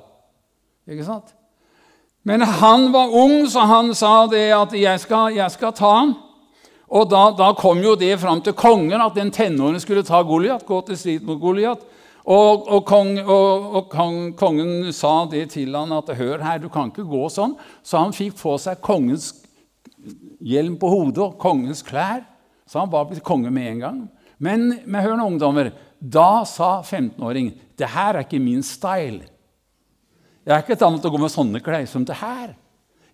Ikke 0.90 1.06
sant? 1.08 1.34
Men 2.26 2.42
han 2.42 2.92
var 2.94 3.14
ung, 3.14 3.46
så 3.50 3.66
han 3.70 3.94
sa 3.96 4.28
det 4.28 4.52
at 4.54 4.74
'jeg 4.74 5.00
skal, 5.00 5.34
jeg 5.36 5.52
skal 5.52 5.74
ta 5.74 5.92
han'. 6.02 6.16
Og 6.90 7.10
da, 7.10 7.32
da, 7.32 7.54
kom 7.54 7.82
jo 7.82 7.96
det 7.96 8.20
fram 8.20 8.42
til 8.42 8.54
kongen 8.54 9.02
at 9.02 9.16
den 9.16 9.32
tenåringen 9.32 9.82
skulle 9.82 10.04
ta 10.04 10.22
Goliat, 10.22 10.66
gå 10.66 10.82
til 10.86 10.98
strid 10.98 11.24
mot 11.26 11.40
Goliat. 11.42 11.82
Og, 12.26 12.68
og, 12.68 12.86
kong, 12.86 13.20
og, 13.20 13.76
og 13.76 13.90
kong, 13.90 14.34
kongen 14.38 14.94
sa 14.94 15.26
det 15.30 15.52
til 15.52 15.76
han 15.76 15.92
at 15.92 16.10
'hør 16.10 16.42
her, 16.42 16.58
du 16.58 16.70
kan 16.70 16.90
ikke 16.90 17.06
gå 17.06 17.30
sånn'. 17.30 17.58
Så 17.84 17.98
han 17.98 18.14
fikk 18.14 18.38
på 18.42 18.58
seg 18.58 18.82
kongens 18.82 19.46
hjelm 20.42 20.78
på 20.78 20.90
hodet 20.90 21.18
og 21.18 21.38
kongens 21.38 21.82
klær. 21.82 22.26
Så 22.66 22.80
han 22.80 22.90
var 22.90 23.06
blitt 23.06 23.24
konge 23.24 23.52
med 23.52 23.72
en 23.72 23.80
gang. 23.80 24.10
Men, 24.40 24.82
men 24.86 25.02
hør 25.02 25.18
nå, 25.18 25.28
ungdommer. 25.28 25.72
Da 26.02 26.44
sa 26.46 26.82
15-åringen 26.82 27.54
'Det 27.78 27.88
her 27.90 28.16
er 28.16 28.24
ikke 28.24 28.40
min 28.40 28.62
style'. 28.62 29.35
Jeg 30.46 30.54
er 30.54 30.62
ikke 30.62 30.76
et 30.78 30.86
annet 30.86 31.06
å 31.08 31.12
gå 31.12 31.22
med 31.22 31.34
sånne 31.34 31.62
klær 31.66 31.88
som 31.90 32.06
det 32.06 32.20
her. 32.20 32.54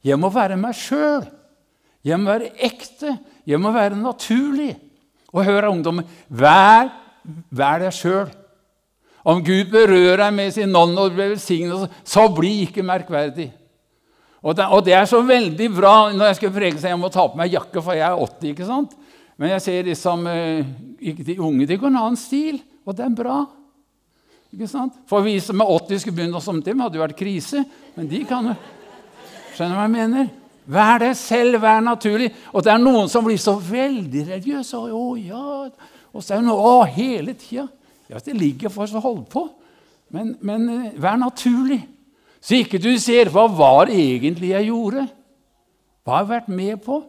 Jeg 0.03 0.19
må 0.19 0.31
være 0.33 0.57
meg 0.59 0.75
sjøl. 0.75 1.23
Jeg 2.03 2.19
må 2.19 2.33
være 2.33 2.51
ekte. 2.67 3.15
Jeg 3.47 3.61
må 3.61 3.71
være 3.71 3.95
naturlig. 3.95 4.73
Og 5.31 5.45
hør, 5.47 5.69
ungdommer, 5.71 6.07
vær, 6.27 6.91
vær 7.55 7.85
deg 7.85 7.95
sjøl. 7.95 8.27
Om 9.21 9.39
Gud 9.45 9.69
berører 9.71 10.25
deg 10.25 10.35
med 10.35 10.51
sin 10.55 10.75
ånd 10.75 10.97
og 10.99 11.13
blir 11.15 11.35
velsignet, 11.35 11.93
så 12.03 12.25
bli 12.33 12.65
ikke 12.65 12.83
merkverdig. 12.83 13.51
Og 14.41 14.57
det, 14.57 14.65
og 14.73 14.81
det, 14.83 14.95
er 14.97 15.05
så 15.05 15.21
veldig 15.21 15.67
bra 15.75 15.93
når 16.09 16.31
jeg 16.31 16.39
skal 16.39 16.53
preke 16.55 16.81
seg, 16.81 16.89
jeg 16.95 16.99
må 16.99 17.11
ta 17.13 17.27
på 17.29 17.37
meg 17.37 17.53
jakke, 17.53 17.77
for 17.77 17.93
jeg 17.93 18.07
er 18.07 18.17
80. 18.17 18.47
ikke 18.49 18.67
sant? 18.67 18.95
Men 19.37 19.53
jeg 19.53 19.63
ser 19.63 19.85
liksom, 19.87 20.25
ikke 20.97 21.25
de 21.27 21.37
unge 21.41 21.67
de 21.69 21.77
går 21.77 21.93
en 21.93 21.99
annen 22.01 22.19
stil, 22.19 22.57
og 22.81 22.97
det 22.97 23.05
er 23.05 23.13
bra. 23.21 23.43
Ikke 24.51 24.67
sant? 24.67 24.97
For 25.07 25.23
vi 25.23 25.37
som 25.43 25.63
er 25.63 25.71
80 25.71 26.03
skulle 26.03 26.17
begynne 26.17 26.41
som 26.43 26.59
dem, 26.63 26.83
hadde 26.83 26.99
jo 26.99 27.05
vært 27.05 27.19
krise. 27.19 27.63
Men 27.95 28.11
de 28.11 28.23
kan 28.27 28.51
jo 28.51 28.59
Skjønner 29.51 29.75
du 29.75 29.77
hva 29.77 29.83
jeg 29.83 29.91
mener? 29.93 30.27
Vær 30.71 31.01
deg 31.01 31.15
selv, 31.19 31.57
vær 31.59 31.81
naturlig. 31.83 32.29
Og 32.55 32.63
det 32.63 32.71
er 32.71 32.79
noen 32.79 33.09
som 33.11 33.25
blir 33.25 33.39
så 33.41 33.57
veldig 33.59 34.21
religiøse. 34.29 34.79
Å, 34.79 35.01
ja. 35.19 35.41
Og 36.15 36.23
så 36.23 36.35
er 36.35 36.39
det 36.39 36.47
noe 36.47 36.69
å, 36.69 36.85
hele 36.87 37.35
tida. 37.35 37.65
Ja, 38.07 38.21
det 38.23 38.37
ligger 38.37 38.71
for 38.71 38.85
oss 38.85 38.95
å 38.95 39.03
holde 39.03 39.25
på. 39.31 39.43
Men, 40.15 40.33
men 40.43 40.67
eh, 40.71 40.95
vær 40.99 41.19
naturlig. 41.19 41.81
Så 42.41 42.57
ikke 42.57 42.79
du 42.81 42.89
ser 42.99 43.29
hva 43.31 43.45
var 43.51 43.91
egentlig 43.91 44.53
jeg 44.53 44.69
gjorde. 44.71 45.05
Hva 46.01 46.15
har 46.15 46.23
jeg 46.23 46.31
vært 46.31 46.51
med 46.55 46.81
på? 46.87 47.01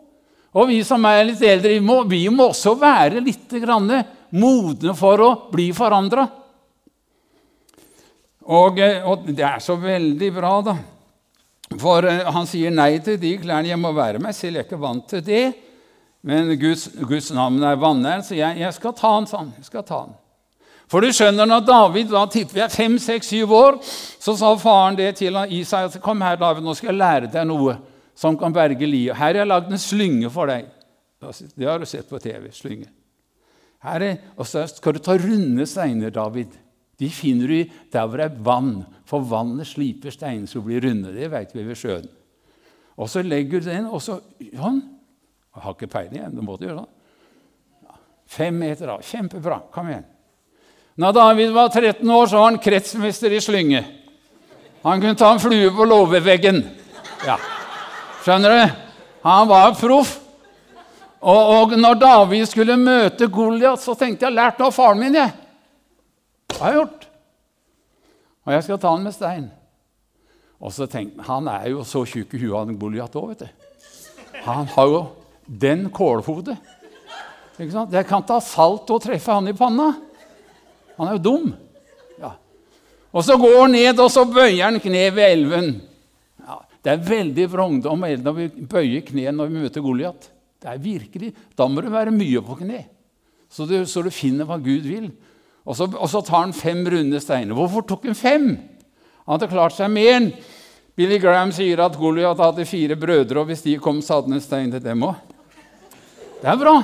Og 0.52 0.68
vi 0.68 0.82
som 0.84 1.06
er 1.08 1.22
litt 1.30 1.42
eldre, 1.46 1.72
vi 1.72 1.80
må, 1.80 2.02
vi 2.04 2.26
må 2.28 2.50
også 2.50 2.74
være 2.76 3.22
litt 3.24 3.54
modne 4.36 4.92
for 4.98 5.24
å 5.24 5.30
bli 5.52 5.70
forandra. 5.76 6.26
Og, 8.44 8.78
eh, 8.82 9.04
og, 9.06 9.26
det 9.28 9.44
er 9.46 9.60
så 9.62 9.76
veldig 9.78 10.30
bra, 10.34 10.54
da. 10.66 10.76
For 11.80 12.04
uh, 12.04 12.24
han 12.34 12.48
sier 12.48 12.72
nei 12.74 12.96
til 13.04 13.20
de 13.20 13.36
klærne. 13.40 13.70
Jeg 13.70 13.80
må 13.80 13.92
være 13.96 14.20
meg 14.22 14.34
selv, 14.36 14.58
jeg 14.58 14.64
er 14.64 14.68
ikke 14.68 14.82
vant 14.82 15.06
til 15.08 15.22
det. 15.24 15.44
Men 16.22 16.50
Guds, 16.60 16.88
Guds 17.08 17.30
navn 17.34 17.62
er 17.66 17.78
vanneren, 17.80 18.22
så 18.26 18.36
jeg, 18.36 18.58
jeg, 18.60 18.74
skal 18.76 18.94
ta 18.98 19.14
han 19.16 19.28
sånn. 19.30 19.54
Jeg 19.58 19.70
skal 19.70 19.86
ta 19.86 20.02
han. 20.04 20.12
For 20.90 21.00
du 21.00 21.08
skjønner, 21.14 21.48
når 21.48 21.64
David 21.64 22.10
da 22.12 22.26
tipper 22.30 22.64
jeg, 22.64 22.74
fem, 22.74 22.98
seks, 23.00 23.30
syv 23.32 23.54
år, 23.56 23.78
så 24.20 24.34
sa 24.36 24.52
faren 24.60 24.98
det 24.98 25.14
til 25.22 25.38
Isai 25.56 25.86
kom 26.04 26.20
her, 26.22 26.36
David, 26.38 26.66
nå 26.66 26.74
skal 26.76 26.92
jeg 26.92 27.00
lære 27.00 27.30
deg 27.32 27.48
noe 27.48 27.78
som 28.18 28.36
kan 28.38 28.52
berge 28.52 28.86
livet. 28.86 29.16
Her 29.16 29.30
har 29.32 29.40
jeg 29.40 29.48
lagd 29.48 29.72
en 29.72 29.80
slynge 29.80 30.30
for 30.30 30.52
deg. 30.52 30.68
Det 31.56 31.64
har 31.64 31.80
du 31.80 31.88
sett 31.88 32.10
på 32.10 32.20
TV. 32.20 32.50
slynge. 32.52 32.90
Her 33.82 34.04
er, 34.04 34.18
og 34.36 34.46
så 34.46 34.66
skal 34.70 34.94
du 34.94 35.00
ta 35.02 35.16
runde 35.18 35.66
steiner, 35.66 36.12
David. 36.14 36.52
De 37.00 37.08
finner 37.10 37.50
du 37.50 37.76
der 37.92 38.06
hvor 38.06 38.20
det 38.20 38.26
er 38.28 38.42
vann, 38.44 38.72
for 39.08 39.24
vannet 39.26 39.68
sliper 39.68 40.12
steinene 40.14 40.50
som 40.50 40.64
blir 40.66 40.84
runde. 40.84 41.14
Det 41.14 41.30
vet 41.32 41.54
vi 41.56 41.64
ved 41.66 41.78
sjøen. 41.78 42.08
Og 43.00 43.08
så 43.10 43.22
legger 43.24 43.62
du 43.62 43.70
den, 43.70 43.88
og 43.88 44.02
så 44.04 44.18
sånn. 44.40 44.82
Jeg 45.52 45.64
har 45.64 45.74
ikke 45.76 45.90
peiling, 45.92 46.28
du 46.32 46.44
måtte 46.44 46.64
gjøre 46.64 46.84
det. 46.84 47.96
Fem 48.32 48.56
meter 48.56 48.94
av. 48.94 49.02
Kjempebra. 49.04 49.58
Kom 49.72 49.90
igjen. 49.90 50.06
Når 51.00 51.12
David 51.16 51.50
var 51.52 51.68
13 51.68 52.10
år, 52.10 52.26
så 52.28 52.38
var 52.38 52.50
han 52.50 52.60
kretsmester 52.62 53.32
i 53.32 53.40
slynge. 53.44 53.82
Han 54.82 55.00
kunne 55.00 55.18
ta 55.18 55.32
en 55.32 55.42
flue 55.42 55.70
på 55.76 55.84
låveveggen. 55.88 56.62
Ja. 57.26 57.36
Skjønner 58.24 58.56
du? 58.56 58.80
Han 59.22 59.48
var 59.50 59.76
proff. 59.78 60.16
Og, 61.22 61.50
og, 61.54 61.74
når 61.78 62.00
David 62.00 62.48
skulle 62.50 62.74
møte 62.80 63.28
Goliat, 63.30 63.78
så 63.78 63.94
tenkte 63.94 64.26
jeg 64.26 64.34
lært 64.34 64.60
av 64.64 64.72
faren 64.74 64.98
min. 64.98 65.14
jeg. 65.14 65.30
Det 66.52 66.60
har 66.60 66.72
jeg 66.72 66.80
gjort. 66.82 67.08
Og 68.42 68.52
jeg 68.52 68.64
skal 68.66 68.80
ta 68.82 68.92
han 68.92 69.04
med 69.06 69.14
stein. 69.14 69.50
Og 70.62 70.70
så 70.74 70.86
tenkte 70.90 71.24
han 71.26 71.48
han 71.48 71.50
er 71.56 71.72
jo 71.72 71.82
så 71.86 72.04
tjukk 72.06 72.36
i 72.36 72.42
huet 72.44 72.70
en 72.70 72.78
Goliat 72.78 73.16
òg, 73.18 73.32
vet 73.32 73.44
du. 73.46 73.48
Han 74.44 74.68
har 74.74 74.90
jo 74.90 75.00
den 75.46 75.88
kålhodet. 75.94 76.56
Ikke 77.58 77.72
sant? 77.74 77.90
Det 77.92 78.04
kan 78.08 78.24
ta 78.26 78.38
salt 78.42 78.90
og 78.90 79.02
treffe 79.02 79.34
han 79.34 79.50
i 79.50 79.56
panna. 79.56 79.92
Han 80.98 81.08
er 81.08 81.16
jo 81.18 81.22
dum. 81.22 81.48
Ja. 82.20 82.34
Og 83.12 83.24
så 83.26 83.36
går 83.38 83.58
han 83.60 83.74
ned, 83.76 84.00
og 84.02 84.10
så 84.10 84.24
bøyer 84.26 84.64
han 84.68 84.80
kne 84.82 85.08
ved 85.14 85.34
elven. 85.36 85.74
Ja, 86.42 86.60
det 86.82 86.94
er 86.94 87.04
veldig 87.10 87.48
vrangdom 87.52 88.06
om 88.06 88.24
når 88.24 88.38
vi 88.38 88.48
bøyer 88.70 89.04
kne 89.06 89.34
når 89.34 89.50
vi 89.50 89.66
møter 89.66 89.84
Goliat. 89.84 90.30
Da 90.62 91.66
må 91.66 91.82
du 91.82 91.90
være 91.90 92.14
mye 92.14 92.42
på 92.46 92.54
kne, 92.60 92.84
så 93.50 93.66
du, 93.66 93.80
så 93.82 94.02
du 94.06 94.12
finner 94.14 94.46
hva 94.46 94.60
Gud 94.62 94.86
vil. 94.86 95.10
Og 95.64 95.76
så, 95.78 95.86
og 95.86 96.08
så, 96.10 96.20
tar 96.26 96.40
han 96.44 96.54
fem 96.56 96.82
runde 96.90 97.20
steiner. 97.22 97.54
Hvorfor 97.54 97.84
tok 97.86 98.08
han 98.08 98.18
fem? 98.18 98.48
Han 99.22 99.36
hadde 99.36 99.50
klart 99.52 99.76
seg 99.76 99.90
med 99.92 100.08
en. 100.10 100.32
Billy 100.98 101.20
Graham 101.22 101.52
sier 101.54 101.80
at 101.84 101.96
Goliat 101.96 102.40
hadde 102.42 102.66
fire 102.68 102.96
brødre, 102.98 103.40
og 103.40 103.48
hvis 103.48 103.62
de 103.64 103.78
kom, 103.80 104.02
så 104.02 104.18
hadde 104.18 104.32
han 104.32 104.40
en 104.40 104.44
stein 104.44 104.72
til 104.72 104.82
dem 104.84 105.06
òg. 105.06 105.14
Det 106.42 106.50
er 106.50 106.58
bra. 106.58 106.76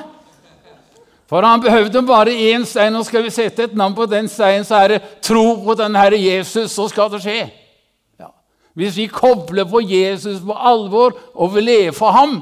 For 1.29 1.45
han 1.45 1.61
behøvde 1.61 2.03
bare 2.09 2.33
én 2.33 2.64
stein, 2.64 2.97
og 2.97 3.05
skal 3.05 3.27
vi 3.27 3.33
sette 3.35 3.67
et 3.67 3.75
navn 3.77 3.97
på 3.97 4.07
den 4.09 4.31
steinen, 4.33 4.64
så 4.64 4.79
er 4.85 4.95
det 4.95 5.03
tro 5.23 5.59
på 5.64 5.75
den 5.77 5.99
Herre 5.99 6.17
Jesus, 6.17 6.71
så 6.73 6.87
skal 6.88 7.11
det 7.12 7.21
skje. 7.27 7.51
Ja. 8.17 8.31
Hvis 8.79 8.97
vi 8.97 9.11
kobler 9.12 9.69
på 9.69 9.83
Jesus 9.85 10.41
på 10.41 10.57
alvor 10.57 11.19
og 11.35 11.53
vil 11.55 11.69
leve 11.69 11.93
for 11.93 12.17
ham 12.17 12.38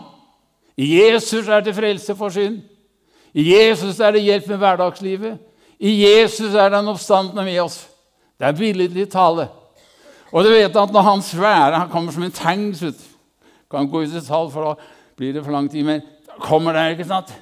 Jesus 0.76 1.48
er 1.48 1.60
det 1.60 1.74
frelse 1.74 2.14
for 2.16 2.28
synd. 2.28 2.60
I 3.32 3.48
Jesus 3.54 4.00
er 4.00 4.12
det 4.12 4.22
hjelp 4.22 4.48
med 4.48 4.56
hverdagslivet. 4.60 5.38
I 5.78 5.92
Jesus 6.02 6.54
er 6.54 6.70
den 6.72 6.88
oppstandende 6.88 7.44
med 7.44 7.60
oss. 7.60 7.82
Det 8.36 8.48
er 8.48 8.56
billedlig 8.56 9.08
tale. 9.12 9.48
Og 10.32 10.44
du 10.44 10.50
vet 10.50 10.76
at 10.76 10.92
når 10.92 11.04
han 11.06 11.22
svære 11.22 11.78
Han 11.78 11.90
kommer 11.90 12.12
som 12.12 12.22
en 12.26 12.32
tanks. 12.32 12.84
Kan 13.70 13.88
gå 13.90 14.02
ut 14.04 14.14
i 14.14 14.20
tall, 14.20 14.50
for 14.50 14.62
da 14.64 14.74
blir 15.16 15.32
det 15.32 15.44
for 15.44 15.52
lang 15.52 15.68
tid. 15.70 15.84
Men 15.84 16.02
kommer 16.40 16.72
der, 16.72 16.94
ikke 16.94 17.08
sant? 17.08 17.32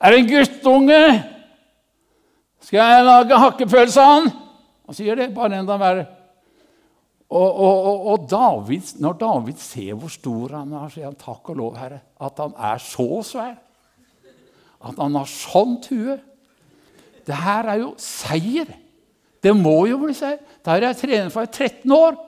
Er 0.00 0.10
det 0.10 0.18
en 0.18 0.30
guttunge? 0.30 1.02
Skal 2.62 2.78
jeg 2.78 3.04
lage 3.04 3.38
hakkepølse 3.38 4.00
av 4.00 4.12
han? 4.12 4.32
Han 4.86 4.96
sier 4.96 5.18
det. 5.18 5.34
Bare 5.34 5.58
enda 5.58 5.76
verre. 5.80 6.06
Og, 7.32 7.48
og, 7.48 7.84
og, 7.88 8.06
og 8.12 8.24
David, 8.28 8.96
når 9.00 9.14
David 9.20 9.60
ser 9.62 9.94
hvor 9.96 10.10
stor 10.12 10.52
han 10.58 10.72
er, 10.76 10.90
sier 10.92 11.08
han 11.08 11.16
takk 11.16 11.48
og 11.48 11.56
lov, 11.56 11.78
Herre, 11.80 12.02
at 12.20 12.42
han 12.42 12.52
er 12.60 12.82
så 12.84 13.22
svær. 13.24 13.54
At 14.82 14.98
han 15.00 15.16
har 15.16 15.30
sånt 15.30 15.88
hue. 15.92 16.18
Det 17.26 17.38
her 17.44 17.68
er 17.72 17.82
jo 17.82 17.92
seier. 18.00 18.70
Det 19.42 19.54
må 19.58 19.86
jo 19.90 19.98
bli 20.02 20.14
seier. 20.16 20.40
Der 20.62 20.76
har 20.76 20.88
jeg 20.90 21.00
trenet 21.02 21.34
for 21.34 21.46
13 21.46 21.94
år. 21.96 22.18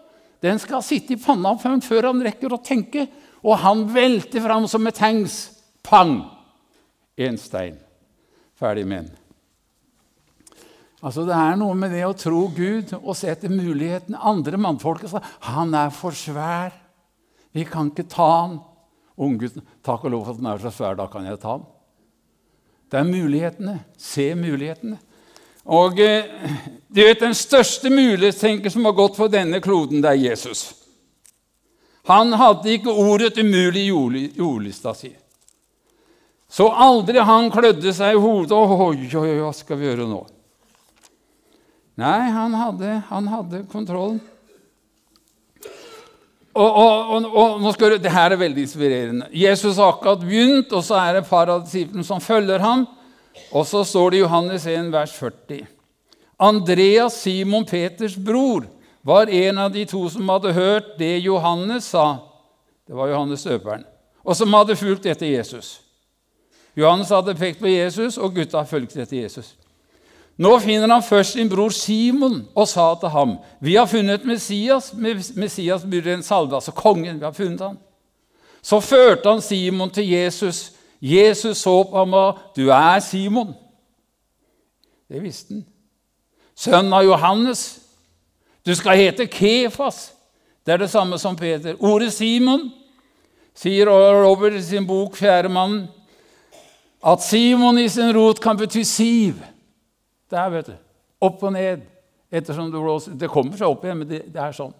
Den 0.44 0.60
skal 0.60 0.84
sitte 0.84 1.14
i 1.14 1.20
panna 1.20 1.54
før 1.56 2.10
han 2.10 2.22
rekker 2.26 2.52
å 2.52 2.62
tenke. 2.62 3.06
Og 3.44 3.58
han 3.60 3.84
velter 3.92 4.42
fram 4.44 4.68
som 4.70 4.86
et 4.88 4.98
tanks. 4.98 5.38
Pang! 5.84 6.22
Én 7.16 7.36
stein. 7.38 7.76
Ferdig 8.58 8.86
med 8.88 9.04
den. 9.04 9.20
Altså, 11.04 11.26
Det 11.28 11.36
er 11.36 11.58
noe 11.60 11.74
med 11.76 11.92
det 11.92 12.04
å 12.06 12.16
tro 12.16 12.46
Gud 12.56 12.94
og 13.02 13.12
se 13.16 13.28
etter 13.28 13.52
muligheten. 13.52 14.16
Andre 14.16 14.56
mannfolket 14.56 15.12
sa 15.12 15.20
han 15.50 15.74
er 15.76 15.92
for 15.92 16.16
svær. 16.16 16.72
Vi 17.52 17.66
kan 17.68 17.92
ikke 17.92 18.08
ta 18.08 18.28
han. 18.40 18.56
Unggutten 19.20 19.62
takk 19.84 20.06
og 20.08 20.14
lov 20.14 20.24
for 20.24 20.34
at 20.34 20.40
han 20.40 20.50
er 20.54 20.62
så 20.64 20.72
svær, 20.74 20.96
da 20.98 21.06
kan 21.12 21.28
jeg 21.28 21.38
ta 21.42 21.58
han. 21.58 21.66
Det 22.90 23.00
er 23.00 23.08
mulighetene. 23.08 23.78
Se 23.98 24.34
mulighetene. 24.38 24.98
Og 25.64 26.00
eh, 26.00 26.24
du 26.88 27.00
vet, 27.00 27.20
Den 27.20 27.34
største 27.34 27.90
mulighetstenker 27.90 28.70
som 28.70 28.84
har 28.84 28.96
gått 28.96 29.16
for 29.16 29.32
denne 29.32 29.60
kloden, 29.64 30.02
det 30.04 30.10
er 30.12 30.24
Jesus. 30.30 30.74
Han 32.04 32.32
hadde 32.36 32.74
ikke 32.74 32.92
ordet 32.92 33.38
'umulig' 33.38 33.86
i 34.36 34.40
ordlista 34.40 34.92
si. 34.94 35.14
Så 36.48 36.68
aldri 36.68 37.18
han 37.18 37.50
klødde 37.50 37.92
seg 37.92 38.14
i 38.14 38.20
hodet. 38.20 38.52
Oi, 38.52 39.08
oi, 39.08 39.16
oi, 39.16 39.38
hva 39.40 39.52
skal 39.56 39.80
vi 39.80 39.88
gjøre 39.88 40.06
nå? 40.06 40.20
Nei, 41.98 42.30
han 42.30 42.54
hadde, 42.54 43.02
han 43.08 43.26
hadde 43.30 43.64
kontrollen. 43.72 44.20
Og, 46.54 46.74
og, 46.74 47.24
og, 47.34 47.54
og, 47.66 48.02
det 48.02 48.10
her 48.12 48.30
er 48.30 48.36
veldig 48.36 48.62
inspirerende. 48.62 49.26
Jesus 49.32 49.76
har 49.76 49.92
akkurat 49.92 50.20
begynt, 50.20 50.72
og 50.72 50.84
så 50.84 50.94
er 50.94 51.12
det 51.12 51.24
et 51.24 51.32
av 51.32 51.64
disiplene 51.64 52.04
som 52.04 52.20
følger 52.20 52.58
ham. 52.62 52.86
Og 53.50 53.66
så 53.66 53.82
står 53.84 54.10
det 54.10 54.16
i 54.16 54.20
Johannes 54.20 54.66
1, 54.66 54.92
vers 54.92 55.12
40. 55.18 55.66
Andreas, 56.38 57.12
Simon 57.12 57.64
Peters 57.64 58.16
bror, 58.16 58.68
var 59.02 59.26
en 59.26 59.58
av 59.58 59.72
de 59.72 59.84
to 59.84 60.08
som 60.08 60.28
hadde 60.28 60.52
hørt 60.52 60.94
det 60.98 61.18
Johannes 61.24 61.90
sa. 61.90 62.16
Det 62.86 62.94
var 62.94 63.10
Johannes 63.10 63.42
døperen. 63.42 63.84
Og 64.24 64.36
som 64.36 64.54
hadde 64.54 64.76
fulgt 64.76 65.06
etter 65.06 65.26
Jesus. 65.26 65.80
Johannes 66.76 67.10
hadde 67.10 67.34
pekt 67.34 67.60
på 67.60 67.68
Jesus, 67.68 68.16
og 68.18 68.34
gutta 68.34 68.62
fulgte 68.66 69.02
etter 69.02 69.22
Jesus. 69.22 69.54
Nå 70.36 70.58
finner 70.58 70.90
han 70.90 71.02
først 71.02 71.32
sin 71.32 71.48
bror 71.48 71.70
Simon 71.70 72.48
og 72.54 72.68
sa 72.68 72.94
til 73.00 73.08
ham, 73.08 73.38
'Vi 73.60 73.74
har 73.74 73.86
funnet 73.86 74.24
Messias.' 74.24 74.92
Messias 75.36 75.84
blir 75.84 76.14
en 76.14 76.22
salve, 76.22 76.54
altså 76.54 76.72
kongen. 76.72 77.20
vi 77.20 77.24
har 77.24 77.32
funnet 77.32 77.60
han. 77.60 77.78
Så 78.62 78.80
førte 78.80 79.30
han 79.30 79.40
Simon 79.40 79.90
til 79.90 80.08
Jesus. 80.08 80.72
Jesus 81.02 81.58
så 81.58 81.82
på 81.82 81.98
ham 81.98 82.14
og 82.14 82.38
'Du 82.56 82.68
er 82.68 82.98
Simon.' 82.98 83.54
Det 85.08 85.22
visste 85.22 85.54
han. 85.54 85.66
Sønnen 86.56 86.92
av 86.92 87.04
Johannes. 87.04 87.80
Du 88.66 88.74
skal 88.74 88.96
hete 88.96 89.26
Kefas. 89.26 90.12
Det 90.66 90.72
er 90.72 90.76
det 90.76 90.90
samme 90.90 91.18
som 91.18 91.36
Peter. 91.36 91.74
Ordet 91.80 92.12
Simon 92.12 92.72
sier 93.54 93.86
Robert 93.86 94.52
i 94.52 94.62
sin 94.62 94.86
bok 94.86 95.16
'Fjerde 95.16 95.48
mannen' 95.48 95.88
at 97.06 97.22
Simon 97.22 97.78
i 97.78 97.88
sin 97.88 98.16
rot 98.16 98.40
kan 98.40 98.56
bety 98.56 98.82
siv. 98.82 99.34
Der, 100.34 100.50
vet 100.52 100.72
du. 100.72 100.78
Opp 101.24 101.42
og 101.42 101.54
ned. 101.54 101.84
Ettersom 102.34 102.70
du 102.72 102.80
blåser. 102.82 103.14
Det 103.18 103.30
kommer 103.30 103.56
seg 103.58 103.70
opp 103.70 103.84
igjen, 103.86 104.00
men 104.02 104.10
det, 104.10 104.24
det 104.34 104.42
er 104.42 104.56
sånn. 104.56 104.74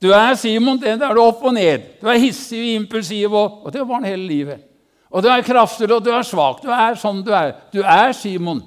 Du 0.00 0.08
er 0.16 0.32
Simon, 0.40 0.78
det 0.80 0.94
er 0.96 1.14
du 1.16 1.20
opp 1.20 1.42
og 1.44 1.52
ned. 1.52 1.84
Du 2.00 2.08
er 2.08 2.20
hissig 2.22 2.56
og 2.62 2.76
impulsiv, 2.78 3.34
og, 3.36 3.66
og 3.66 3.74
det 3.74 3.82
var 3.84 3.98
han 3.98 4.08
hele 4.08 4.24
livet. 4.24 4.62
Og 5.10 5.22
du 5.22 5.28
er 5.28 5.44
kraftfull, 5.44 5.92
og 5.92 6.04
du 6.06 6.12
er 6.14 6.24
svak. 6.24 6.62
Du 6.62 6.70
er 6.72 6.96
sånn 6.96 7.20
du 7.26 7.32
er. 7.36 7.52
Du 7.74 7.82
er 7.82 8.14
Simon. 8.16 8.62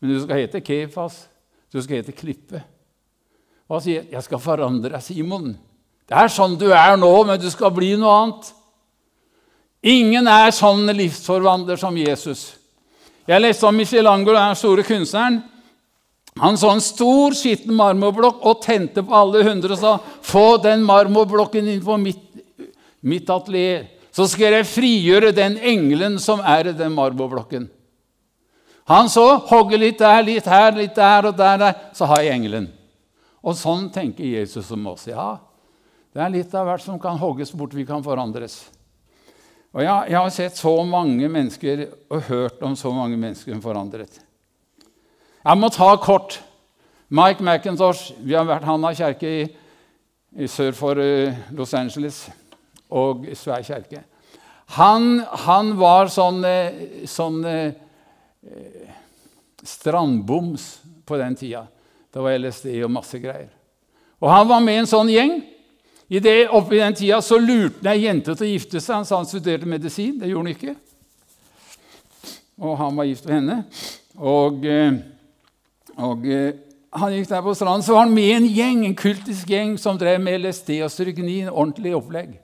Men 0.00 0.14
du 0.14 0.20
skal 0.22 0.40
hete 0.40 0.62
Kefas. 0.64 1.26
Du 1.72 1.80
skal 1.82 2.00
hete 2.00 2.14
Klippe. 2.16 2.62
Hva 3.66 3.80
sier 3.82 4.06
'Jeg 4.06 4.22
skal 4.22 4.38
forandre 4.38 4.90
deg, 4.90 5.02
Simon'? 5.02 5.56
Det 6.06 6.14
er 6.14 6.28
sånn 6.30 6.56
du 6.56 6.70
er 6.70 6.96
nå, 6.96 7.24
men 7.26 7.40
du 7.40 7.50
skal 7.50 7.70
bli 7.70 7.96
noe 7.96 8.14
annet. 8.14 8.52
Ingen 9.82 10.26
er 10.26 10.50
sånn 10.50 10.86
livsforvandler 10.86 11.76
som 11.76 11.96
Jesus. 11.96 12.55
Jeg 13.26 13.42
leste 13.42 13.66
om 13.66 13.74
Michelangelo, 13.74 14.38
den 14.38 14.58
store 14.58 14.84
kunstneren. 14.86 15.40
Han 16.38 16.58
så 16.60 16.70
en 16.74 16.84
stor, 16.84 17.34
skitten 17.34 17.72
marmorblokk 17.74 18.42
og 18.44 18.60
tente 18.64 19.02
på 19.02 19.14
alle 19.16 19.40
hundre 19.46 19.72
og 19.72 19.80
sa 19.80 19.94
få 20.24 20.58
den 20.62 20.84
marmorblokken 20.84 21.70
inn 21.72 21.80
på 21.84 21.96
mitt, 22.00 22.20
mitt 23.00 23.30
atelier. 23.32 23.86
Så 24.12 24.28
skal 24.28 24.58
jeg 24.58 24.68
frigjøre 24.68 25.32
den 25.36 25.56
engelen 25.58 26.20
som 26.20 26.42
er 26.44 26.70
i 26.70 26.76
den 26.76 26.92
marmorblokken. 26.96 27.70
Han 28.86 29.10
så 29.10 29.24
hogge 29.48 29.80
litt 29.80 29.98
der, 29.98 30.22
litt 30.22 30.46
her, 30.46 30.70
litt 30.76 30.94
der 30.94 31.32
og 31.32 31.36
der, 31.36 31.58
der, 31.58 31.80
så 31.96 32.06
har 32.06 32.22
jeg 32.22 32.36
engelen. 32.36 32.68
Og 33.42 33.56
sånn 33.58 33.88
tenker 33.94 34.28
Jesus 34.28 34.70
om 34.74 34.86
oss. 34.92 35.08
Ja, 35.10 35.38
det 36.14 36.22
er 36.22 36.32
litt 36.32 36.54
av 36.54 36.68
hvert 36.68 36.84
som 36.84 37.00
kan 37.02 37.18
hogges 37.18 37.50
bort, 37.56 37.74
vi 37.74 37.86
kan 37.88 38.04
forandres. 38.04 38.60
Og 39.76 39.82
jeg, 39.84 40.08
jeg, 40.08 40.16
har 40.16 40.30
sett 40.32 40.56
så 40.56 40.72
mange 40.88 41.28
mennesker 41.28 41.82
og 42.08 42.22
hørt 42.30 42.62
om 42.64 42.72
så 42.80 42.88
mange 42.96 43.18
mennesker 43.20 43.52
som 43.52 43.60
forandret. 43.60 44.22
Jeg 45.44 45.60
må 45.60 45.68
ta 45.68 45.90
kort. 46.00 46.38
Mike 47.12 47.44
McIntosh 47.44 48.14
vi 48.24 48.34
har 48.34 48.46
vært, 48.48 48.64
Han 48.64 48.82
har 48.82 48.96
kjerke 48.96 49.28
i, 49.28 49.42
i 50.42 50.48
sør 50.48 50.72
for 50.74 50.98
uh, 50.98 51.36
Los 51.54 51.74
Angeles 51.76 52.24
og 52.88 53.28
svær 53.36 53.60
kjerke. 53.66 54.00
Han, 54.78 55.20
han, 55.44 55.74
var 55.78 56.08
sånn, 56.10 56.40
uh, 56.40 57.04
sånn 57.06 57.44
uh, 57.44 57.68
strandboms 59.60 60.70
på 61.06 61.20
den 61.20 61.36
tida. 61.36 61.66
Det 62.10 62.24
var 62.24 62.40
LSD 62.40 62.72
og 62.80 62.94
masse 62.96 63.20
greier. 63.20 63.52
Og 64.24 64.32
han 64.32 64.48
var 64.48 64.64
med 64.64 64.80
i 64.80 64.82
en 64.86 64.90
sånn 64.90 65.12
gjeng. 65.12 65.36
I 66.08 66.20
det, 66.22 66.48
Oppi 66.54 66.78
den 66.78 66.94
tida 66.94 67.18
så 67.22 67.38
lurte 67.38 67.82
han 67.82 67.96
ei 67.96 68.04
jente 68.04 68.34
til 68.36 68.46
å 68.46 68.50
gifte 68.52 68.80
seg. 68.80 69.00
Han 69.00 69.08
sa 69.08 69.18
han 69.18 69.26
studerte 69.26 69.66
medisin. 69.66 70.18
Det 70.20 70.30
gjorde 70.30 70.44
han 70.44 70.54
ikke. 70.54 70.76
Og 72.62 72.76
han 72.78 72.96
var 72.96 73.08
gift 73.08 73.26
med 73.26 73.34
henne. 73.40 73.56
Og, 74.16 74.62
eh, 74.70 75.00
og 75.98 76.28
eh, 76.30 76.54
han 76.96 77.12
gikk 77.12 77.28
der 77.28 77.42
på 77.44 77.54
stranden, 77.58 77.84
så 77.84 77.96
var 77.96 78.06
han 78.06 78.14
med 78.14 78.30
en 78.36 78.46
gjeng, 78.48 78.84
en 78.86 78.96
kultisk 78.96 79.50
gjeng 79.50 79.74
som 79.80 79.98
drev 80.00 80.20
med 80.22 80.46
LSD 80.46 80.78
og 80.86 80.92
stryknin. 80.94 81.50
Ordentlig 81.50 81.96
opplegg. 81.98 82.36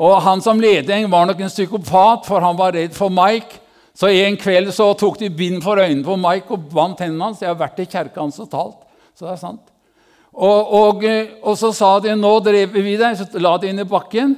Og 0.00 0.22
Han 0.22 0.40
som 0.40 0.60
ledet 0.60 1.02
var 1.10 1.26
nok 1.26 1.40
en 1.40 1.52
psykopat, 1.52 2.24
for 2.24 2.40
han 2.40 2.56
var 2.56 2.72
redd 2.72 2.94
for 2.96 3.12
Mike. 3.12 3.60
Så 3.94 4.08
En 4.08 4.36
kveld 4.36 4.72
så 4.72 4.94
tok 4.94 5.18
de 5.18 5.28
bind 5.28 5.62
for 5.62 5.76
øynene 5.76 6.04
på 6.04 6.16
Mike 6.16 6.54
og 6.54 6.70
bandt 6.72 7.00
hendene 7.00 7.24
hans. 7.24 7.42
Jeg 7.42 7.50
har 7.50 7.58
vært 7.58 7.82
i 7.82 7.84
kjerka 7.84 8.20
hans 8.20 8.38
og 8.40 8.48
talt. 8.50 8.78
Så 9.14 9.26
det 9.26 9.32
er 9.34 9.42
sant. 9.42 9.69
Og, 10.34 10.72
og, 10.78 11.04
eh, 11.04 11.34
og, 11.42 11.56
så 11.58 11.72
sa 11.74 11.98
de 12.00 12.14
'nå 12.14 12.38
dreper 12.44 12.82
vi 12.82 12.96
deg', 12.96 13.18
så 13.18 13.38
la 13.38 13.56
de 13.58 13.68
inn 13.68 13.82
i 13.82 13.84
bakken. 13.84 14.36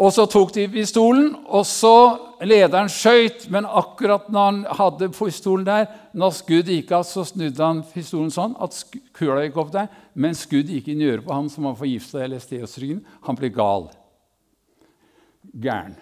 Og 0.00 0.12
så 0.12 0.24
tok 0.30 0.54
de 0.54 0.68
pistolen, 0.68 1.34
og 1.46 1.66
så 1.66 2.16
lederen 2.40 2.88
skøyt. 2.88 3.50
Men 3.50 3.66
akkurat 3.66 4.30
når 4.32 4.44
han 4.46 4.60
hadde 4.78 5.10
pistolen 5.12 5.66
der, 5.66 5.88
når 6.14 6.30
skuddet 6.38 6.72
gikk 6.72 6.92
av, 6.96 7.04
så 7.04 7.24
snudde 7.28 7.60
han 7.60 7.82
pistolen 7.84 8.30
sånn 8.32 8.54
at 8.56 8.78
kula 9.12 9.42
gikk 9.44 9.58
opp 9.60 9.72
der. 9.74 9.90
Men 10.14 10.38
skuddet 10.38 10.78
gikk 10.78 10.88
inn 10.88 11.02
i 11.02 11.10
øret 11.10 11.26
på 11.26 11.34
han 11.34 11.50
som 11.52 11.68
var 11.68 11.76
forgifta 11.76 12.24
LSD 12.24 12.60
hos 12.62 12.78
ryggen. 12.80 13.04
Han 13.28 13.36
ble 13.36 13.52
gal. 13.52 13.90
Gæren. 15.52 15.98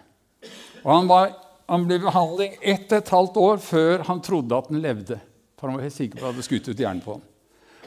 Og 0.84 0.92
han, 0.92 1.10
var, 1.10 1.32
han 1.66 1.88
ble 1.88 1.98
behandling 2.04 2.54
ett 2.62 2.92
og 2.92 3.00
et 3.00 3.10
halvt 3.16 3.42
år 3.42 3.58
før 3.64 4.06
han 4.06 4.22
trodde 4.22 4.62
at 4.62 4.70
han 4.70 4.84
levde. 4.84 5.18
For 5.58 5.66
han 5.66 5.80
var 5.80 5.88
helt 5.88 5.96
sikker 5.96 6.20
på 6.20 6.22
at 6.22 6.28
det 6.28 6.36
hadde 6.36 6.46
skutt 6.46 6.70
ut 6.70 6.84
hjernen 6.84 7.02
på 7.02 7.16
ham. 7.16 7.26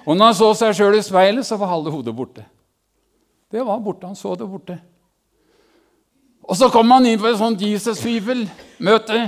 Og 0.06 0.16
når 0.18 0.32
han 0.32 0.38
så 0.38 0.54
seg 0.58 0.78
sjøl 0.78 0.98
i 0.98 1.04
speilet, 1.06 1.46
så 1.46 1.58
var 1.62 1.74
halve 1.74 1.94
hodet 1.94 2.16
borte. 2.16 2.46
Det 3.52 3.66
var 3.66 3.80
borte. 3.84 4.08
Han 4.08 4.18
så 4.18 4.36
det 4.36 4.48
borte. 4.50 4.80
Og 6.42 6.58
så 6.58 6.72
kom 6.74 6.90
han 6.92 7.06
inn 7.06 7.20
på 7.22 7.30
et 7.30 7.38
sånt 7.40 7.62
Jesus 7.62 8.02
People-møte 8.02 9.28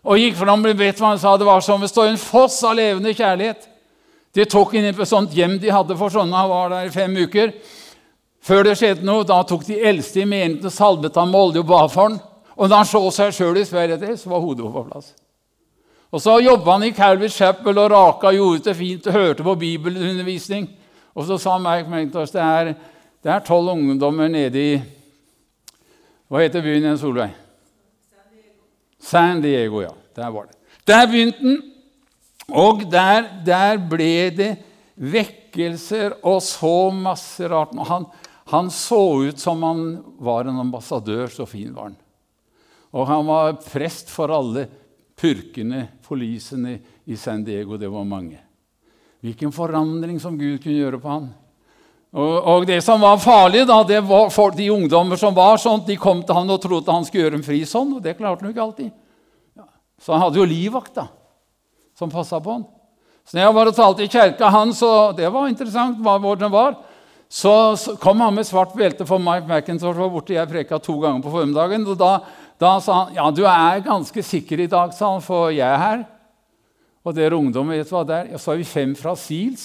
og 0.00 0.16
gikk 0.16 0.38
fram 0.40 0.64
vet 0.64 1.00
hva 1.00 1.12
han 1.12 1.20
sa. 1.20 1.36
Det 1.36 1.46
var 1.46 1.60
som 1.60 1.82
det 1.82 1.90
står 1.92 2.08
en 2.10 2.20
foss 2.20 2.62
av 2.64 2.78
levende 2.78 3.12
kjærlighet. 3.12 3.68
De 4.34 4.46
tok 4.48 4.74
inn 4.78 4.88
på 4.94 5.04
et 5.04 5.10
sånt 5.10 5.34
hjem 5.34 5.58
de 5.60 5.72
hadde 5.74 5.96
for 5.98 6.12
sånne. 6.12 6.36
Han 6.36 6.50
var 6.50 6.72
der 6.72 6.88
i 6.88 6.94
fem 6.94 7.16
uker. 7.18 7.52
Før 8.40 8.64
det 8.64 8.78
skjedde 8.80 9.04
noe, 9.04 9.26
da 9.28 9.42
tok 9.44 9.66
de 9.66 9.76
eldste 9.90 10.22
i 10.22 10.28
menigheten 10.28 10.70
og 10.70 10.72
salvet 10.72 11.18
ham 11.20 11.28
med 11.28 11.40
olje 11.40 11.60
og 11.60 11.68
ba 11.68 11.82
for 11.92 12.08
ham. 12.08 12.20
Og 12.56 12.70
da 12.70 12.80
han 12.80 12.88
så 12.88 13.02
seg 13.12 13.34
sjøl 13.36 13.60
i 13.60 13.66
speilet, 13.68 14.04
så 14.20 14.32
var 14.32 14.40
hodet 14.40 14.64
på 14.64 14.84
plass. 14.88 15.12
Og 16.10 16.22
så 16.22 16.40
jobba 16.42 16.74
han 16.74 16.88
i 16.88 16.94
Calvary 16.94 17.30
Chapel 17.30 17.78
og 17.78 17.90
raka 17.92 18.32
gjorde 18.34 18.64
det 18.66 18.76
fint 18.78 19.06
og 19.06 19.14
hørte 19.14 19.46
på 19.46 19.54
bibelundervisning. 19.58 20.66
Og 21.14 21.26
så 21.26 21.38
sa 21.38 21.58
Mark 21.62 21.86
Mentos 21.90 22.34
det 22.34 22.42
er, 22.42 22.72
det 23.22 23.30
er 23.30 23.44
tolv 23.46 23.72
ungdommer 23.76 24.30
nede 24.30 24.64
i 24.72 24.72
Hva 26.30 26.44
heter 26.44 26.62
byen 26.62 26.84
igjen, 26.84 26.98
Solveig? 26.98 27.32
San 29.02 29.40
Diego, 29.42 29.80
ja. 29.82 29.90
Der 30.14 30.30
var 30.30 30.46
det. 30.46 30.54
Der 30.86 31.06
begynte 31.10 31.42
han, 31.42 31.56
og 32.50 32.84
der, 32.90 33.26
der 33.46 33.78
ble 33.90 34.30
det 34.34 34.50
vekkelser 34.94 36.16
og 36.26 36.38
så 36.44 36.90
masse 36.94 37.48
rart. 37.50 37.74
Han, 37.88 38.06
han 38.50 38.70
så 38.74 39.00
ut 39.26 39.42
som 39.42 39.62
han 39.66 39.82
var 40.18 40.46
en 40.46 40.62
ambassadør, 40.62 41.26
så 41.30 41.46
fin 41.50 41.74
var 41.74 41.90
han. 41.90 41.98
Og 42.90 43.06
han 43.06 43.26
var 43.26 43.58
prest 43.62 44.10
for 44.10 44.34
alle 44.34 44.66
purkene, 45.20 45.86
polisene 46.06 46.78
i 47.04 47.16
San 47.16 47.44
Diego. 47.44 47.76
Det 47.76 47.88
var 47.88 48.04
mange. 48.08 48.40
Hvilken 49.20 49.52
forandring 49.52 50.20
som 50.20 50.38
Gud 50.38 50.62
kunne 50.62 50.78
gjøre 50.80 51.00
på 51.00 51.12
han. 51.12 51.28
Og, 52.10 52.32
og 52.42 52.66
det 52.66 52.80
som 52.82 53.02
var 53.04 53.20
farlig, 53.22 53.62
da, 53.68 53.82
det 53.86 54.00
var 54.08 54.32
for 54.34 54.54
de 54.56 54.66
ungdommer 54.72 55.20
som 55.20 55.34
var 55.36 55.60
sånn, 55.62 55.84
de 55.86 55.94
kom 56.00 56.24
til 56.26 56.34
han 56.34 56.50
og 56.50 56.58
trodde 56.62 56.90
han 56.90 57.06
skulle 57.06 57.28
gjøre 57.28 57.38
en 57.38 57.46
fri 57.46 57.60
sånn, 57.68 57.92
og 57.94 58.02
det 58.02 58.16
klarte 58.18 58.42
han 58.42 58.50
jo 58.50 58.54
ikke 58.56 58.64
alltid. 58.64 58.90
Ja. 59.60 59.68
Så 60.02 60.16
han 60.16 60.24
hadde 60.24 60.40
jo 60.40 60.48
livvakt 60.50 60.96
da, 60.98 61.06
som 61.94 62.10
passa 62.10 62.40
på 62.42 62.56
han. 62.56 62.66
Så 63.28 63.36
når 63.36 63.44
jeg 63.44 63.56
var 63.60 63.70
og 63.70 63.76
talte 63.76 64.02
i 64.02 64.10
kjerka 64.10 64.50
hans, 64.50 64.80
og 64.82 65.14
det 65.20 65.30
var 65.30 65.46
interessant 65.52 66.00
hvor 66.02 66.40
den 66.40 66.50
var, 66.50 66.80
så, 67.30 67.76
så 67.78 67.94
kom 68.02 68.24
han 68.24 68.34
med 68.34 68.48
svart 68.48 68.72
belte 68.74 69.06
for 69.06 69.22
Mike 69.22 69.46
McIntosh 69.46 69.94
var 69.94 70.08
borte. 70.10 70.34
Jeg 70.34 70.50
preka 70.50 70.80
to 70.82 70.96
ganger 70.98 71.22
på 71.22 71.30
formiddagen. 71.30 71.84
og 71.86 71.98
da 72.00 72.16
da 72.60 72.74
sa 72.84 72.96
han 72.98 73.14
ja, 73.16 73.26
du 73.32 73.44
er 73.48 73.84
ganske 73.84 74.22
sikker 74.24 74.60
i 74.60 74.68
dag, 74.70 74.92
sa 74.92 75.14
han, 75.14 75.22
for 75.24 75.48
jeg 75.54 75.64
er 75.64 75.80
her. 75.80 76.02
Og 77.00 77.16
dere 77.16 77.38
ungdommer, 77.38 77.80
vet 77.80 77.88
du 77.88 77.94
hva 77.96 78.04
det 78.04 78.18
er? 78.18 78.34
Så 78.36 78.52
har 78.52 78.60
vi 78.60 78.68
fem 78.68 78.92
fra 78.98 79.14
SEALS. 79.16 79.64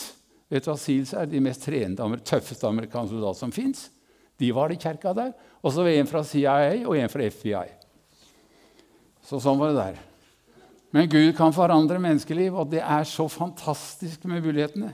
Vet 0.52 0.64
du 0.64 0.72
hva 0.72 0.78
SEALS 0.80 1.12
er? 1.20 1.28
De 1.28 1.42
mest 1.44 1.66
trenede, 1.68 2.22
tøffeste 2.24 2.70
amerikanske 2.70 3.18
soldater 3.18 3.42
som 3.42 3.52
fins. 3.52 3.90
De 4.40 4.52
var 4.56 4.72
i 4.72 4.80
kjerka 4.80 5.12
der. 5.16 5.34
Og 5.60 5.74
så 5.74 5.84
var 5.84 5.92
en 5.92 6.08
fra 6.08 6.24
CIA 6.24 6.56
og 6.86 6.96
en 6.96 7.12
fra 7.12 7.28
FBI. 7.28 7.66
Så 9.26 9.42
sånn 9.44 9.60
var 9.60 9.74
det 9.74 9.82
der. 9.82 10.04
Men 10.96 11.10
Gud 11.12 11.34
kan 11.36 11.52
forandre 11.52 12.00
menneskeliv, 12.00 12.56
og 12.56 12.70
det 12.72 12.80
er 12.80 13.04
så 13.10 13.26
fantastisk 13.28 14.24
med 14.30 14.46
mulighetene. 14.46 14.94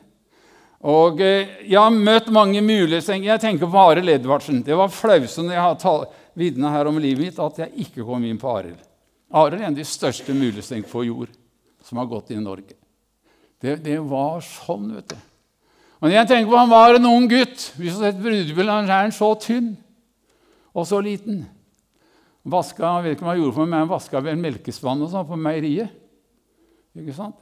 Og 0.90 1.22
eh, 1.22 1.60
Jeg 1.68 1.78
har 1.78 1.94
møtt 1.94 2.32
mange 2.34 2.62
muligheter. 2.66 3.20
Jeg 3.22 3.42
tenker 3.44 3.70
på 3.70 3.84
Arild 3.84 4.10
Edvardsen. 4.10 4.64
Det 4.66 4.74
var 4.78 4.90
flausende 4.90 5.54
jeg 5.54 5.62
har 5.62 5.78
vitna 6.38 6.72
her 6.74 6.90
om 6.90 7.00
livet 7.02 7.26
mitt 7.26 7.42
at 7.42 7.60
jeg 7.64 7.86
ikke 7.86 8.06
kom 8.08 8.24
inn 8.28 8.40
på 8.42 8.52
Arild. 8.52 8.80
Arild 9.32 9.60
er 9.60 9.68
en 9.68 9.74
av 9.74 9.80
de 9.80 9.88
største 9.88 10.36
mulighetene 10.36 10.88
på 10.88 11.06
jord 11.08 11.32
som 11.86 12.00
har 12.02 12.10
gått 12.10 12.32
i 12.32 12.40
Norge. 12.40 12.78
Det, 13.62 13.78
det, 13.84 14.00
var 14.10 14.42
sånn, 14.44 14.90
vet 14.98 15.14
du. 15.14 15.18
Og 16.02 16.10
jeg 16.10 16.28
tenker 16.30 16.50
på 16.50 16.58
Han 16.58 16.72
var 16.72 16.98
en 16.98 17.10
ung 17.12 17.28
gutt. 17.30 17.68
Hvis 17.78 17.94
du 17.94 18.02
har 18.02 18.10
sett 18.10 18.22
brudebilen, 18.22 18.72
han 18.74 18.90
er 18.90 19.14
så 19.14 19.34
tynn 19.38 19.76
og 20.72 20.88
så 20.88 21.02
liten. 21.04 21.44
Vaska, 22.48 22.88
jeg 22.98 23.06
vet 23.06 23.18
ikke 23.18 23.28
hva 23.28 23.36
han 23.36 23.42
gjorde 23.44 23.58
for 23.58 23.68
meg, 23.68 23.74
men 23.74 23.84
han 23.84 23.92
vaska 23.92 24.22
vel 24.26 24.40
melkespann 24.42 25.04
og 25.06 25.12
sånn 25.12 25.28
på 25.30 25.38
meieriet. 25.38 25.94
Ikke 26.98 27.14
sant? 27.16 27.38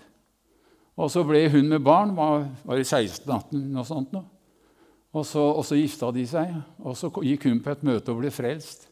Og 0.99 1.08
så 1.13 1.23
ble 1.23 1.45
hun 1.54 1.69
med 1.71 1.86
barn. 1.86 2.12
Var, 2.17 2.43
var 2.67 2.82
i 2.82 2.84
16-18, 2.84 3.62
noe 3.71 3.86
sånt. 3.88 4.12
Nå. 4.12 4.25
Og 5.13 5.26
så, 5.26 5.41
og 5.41 5.63
så, 5.65 5.78
gifta 5.80 6.12
de 6.13 6.24
seg, 6.30 6.52
og 6.86 6.98
så 6.98 7.10
gikk 7.26 7.48
hun 7.50 7.62
på 7.65 7.74
et 7.74 7.86
møte 7.88 8.13
og 8.13 8.22
ble 8.22 8.30
frelst. 8.34 8.86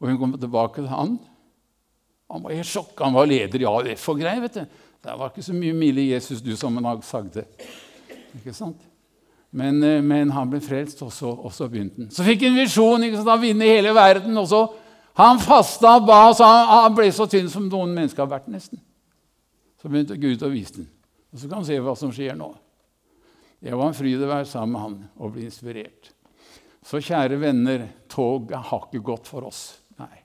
Og 0.00 0.08
hun 0.08 0.20
kom 0.20 0.36
tilbake 0.38 0.80
til 0.80 0.88
han. 0.88 1.18
Han 2.32 2.44
var 2.44 2.56
helt 2.56 2.68
sjokk. 2.68 2.94
Han 3.02 3.16
var 3.16 3.28
leder 3.28 3.60
i 3.60 3.68
AUF 3.68 4.08
og 4.12 4.20
greier. 4.20 4.40
vet 4.40 4.56
du. 4.56 4.78
Det 5.04 5.14
var 5.18 5.30
ikke 5.30 5.44
så 5.44 5.54
mye 5.54 5.76
milde 5.76 6.08
Jesus 6.08 6.40
du 6.42 6.54
som 6.56 6.76
en 6.78 6.88
dag 6.88 7.04
sagde. 7.04 7.44
Ikke 8.38 8.54
sant? 8.56 8.80
Men, 9.50 9.82
eh, 9.82 10.02
men, 10.02 10.30
han 10.30 10.50
ble 10.50 10.60
frelst, 10.60 11.00
og 11.02 11.12
så, 11.12 11.30
og 11.30 11.52
så 11.52 11.68
begynte 11.68 12.02
han. 12.02 12.10
Så 12.12 12.24
fikk 12.26 12.42
han 12.44 12.52
en 12.52 12.60
visjon 12.60 13.06
ikke 13.06 13.20
sant? 13.20 13.32
å 13.32 13.40
vinne 13.40 13.68
hele 13.68 13.94
verden. 13.96 14.36
og 14.36 14.48
så 14.48 14.66
Han 15.18 15.40
fasta 15.42 15.96
og 15.98 16.04
ba, 16.06 16.32
så 16.32 16.46
han, 16.46 16.68
han, 16.68 16.94
ble 16.94 17.08
så 17.10 17.26
tynn 17.26 17.48
som 17.50 17.64
noen 17.66 17.90
mennesker 17.90 18.22
har 18.22 18.30
vært, 18.30 18.50
nesten. 18.52 18.78
Så 19.82 19.88
begynte 19.90 20.18
Gud 20.20 20.44
å 20.46 20.50
vise 20.52 20.76
den. 20.76 20.86
Og 21.32 21.40
så 21.40 21.48
kan 21.48 21.58
han 21.58 21.66
se 21.66 21.78
hva 21.82 21.94
som 21.98 22.12
skjer 22.14 22.36
nå. 22.38 22.52
Det 23.58 23.74
var 23.74 23.90
en 23.90 23.96
fryd 23.96 24.22
å 24.22 24.30
være 24.30 24.46
sammen 24.46 24.74
med 24.74 24.84
han 24.84 24.98
og 25.18 25.34
bli 25.34 25.46
inspirert. 25.48 26.12
Så 26.86 27.00
kjære 27.02 27.40
venner, 27.40 27.88
toget 28.10 28.70
har 28.70 28.84
ikke 28.86 29.04
gått 29.04 29.26
for 29.28 29.48
oss. 29.48 29.62
Nei. 29.98 30.22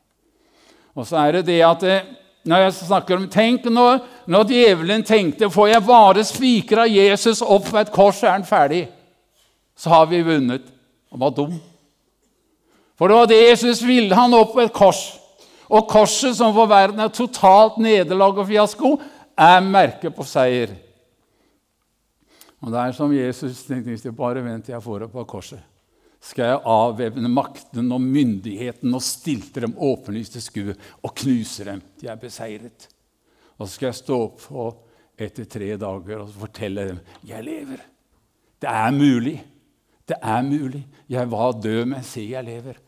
Og 0.93 1.07
så 1.09 1.17
er 1.23 1.39
det 1.39 1.47
det 1.49 1.59
at 1.65 1.85
eh, 1.89 2.05
når 2.45 2.65
jeg 2.65 2.75
snakker 2.77 3.17
om, 3.17 3.25
Tenk 3.31 3.65
når, 3.71 4.03
når 4.29 4.51
djevelen 4.51 5.03
tenkte 5.07 5.49
får 5.51 5.71
jeg 5.71 5.85
bare 5.87 6.25
spikra 6.27 6.85
Jesus 6.91 7.41
opp 7.41 7.71
på 7.71 7.79
et 7.81 7.91
kors, 7.91 8.21
er 8.23 8.35
han 8.35 8.47
ferdig. 8.47 8.85
Så 9.75 9.89
har 9.89 10.05
vi 10.11 10.21
vunnet. 10.23 10.67
Han 11.11 11.23
var 11.23 11.33
dum. 11.33 11.57
For 12.99 13.09
det 13.09 13.17
var 13.17 13.29
det 13.31 13.41
Jesus 13.41 13.81
ville. 13.81 14.13
Han 14.15 14.35
opp 14.37 14.53
på 14.53 14.61
et 14.61 14.75
kors. 14.75 15.01
Og 15.73 15.87
korset, 15.89 16.35
som 16.37 16.53
for 16.53 16.69
verden 16.69 17.01
er 17.01 17.09
totalt 17.09 17.79
nederlag 17.81 18.37
og 18.37 18.47
fiasko, 18.47 18.97
er 19.33 19.63
merket 19.65 20.13
på 20.13 20.25
seier. 20.27 20.75
Og 22.63 22.71
det 22.71 22.79
er 22.79 22.95
som 22.95 23.11
Jesus 23.11 23.65
tenkte 23.67 24.13
bare 24.15 24.43
venter 24.43 24.73
jeg 24.77 24.83
får 24.85 25.07
opp 25.09 25.15
av 25.19 25.27
korset, 25.27 25.59
skal 26.23 26.53
jeg 26.53 26.63
avvæpne 26.71 27.27
makten 27.27 27.91
og 27.91 27.99
myndigheten 27.99 28.95
og 28.95 29.03
stilte 29.03 29.65
dem 29.65 29.73
åpenlyst 29.75 30.37
til 30.37 30.45
skue 30.45 30.75
og 31.03 31.11
knuse 31.19 31.67
dem. 31.67 31.81
De 31.99 32.07
er 32.07 32.19
beseiret. 32.21 32.87
Og 33.57 33.67
så 33.67 33.73
skal 33.73 33.89
jeg 33.89 33.99
stå 33.99 34.19
opp 34.63 35.19
etter 35.19 35.49
tre 35.51 35.73
dager 35.75 36.23
og 36.23 36.31
fortelle 36.45 36.87
dem 36.93 37.01
jeg 37.27 37.43
lever. 37.43 37.83
Det 38.63 38.71
er 38.71 38.95
mulig. 38.95 39.35
Det 40.07 40.15
er 40.23 40.47
mulig. 40.47 40.85
Jeg 41.11 41.31
var 41.31 41.59
død, 41.59 41.83
men 41.91 42.07
se, 42.07 42.23
jeg 42.31 42.47
lever. 42.47 42.79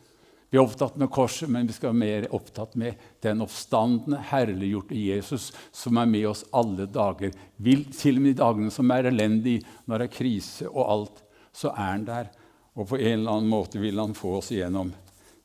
Vi 0.56 0.60
er 0.62 0.64
opptatt 0.64 0.96
med 0.96 1.10
korset, 1.12 1.50
men 1.52 1.68
vi 1.68 1.74
skal 1.76 1.90
være 1.90 2.00
mer 2.00 2.26
opptatt 2.32 2.78
med 2.80 3.02
den 3.26 3.42
oppstandende, 3.44 4.22
herliggjorte 4.30 4.96
Jesus 4.96 5.50
som 5.76 6.00
er 6.00 6.08
med 6.08 6.30
oss 6.30 6.46
alle 6.56 6.86
dager. 6.88 7.34
Vil, 7.60 7.84
til 7.92 8.22
og 8.22 8.24
med 8.24 8.38
de 8.38 8.40
dagene 8.40 8.72
som 8.72 8.94
er 8.96 9.10
elendige, 9.10 9.66
når 9.84 10.00
det 10.00 10.08
er 10.08 10.14
krise 10.14 10.70
og 10.70 10.80
alt, 10.94 11.20
så 11.52 11.74
er 11.74 11.90
han 11.90 12.08
der. 12.08 12.32
Og 12.72 12.88
på 12.88 13.02
en 13.02 13.18
eller 13.18 13.34
annen 13.34 13.52
måte 13.52 13.84
vil 13.84 14.00
han 14.00 14.16
få 14.16 14.38
oss 14.40 14.54
igjennom 14.56 14.96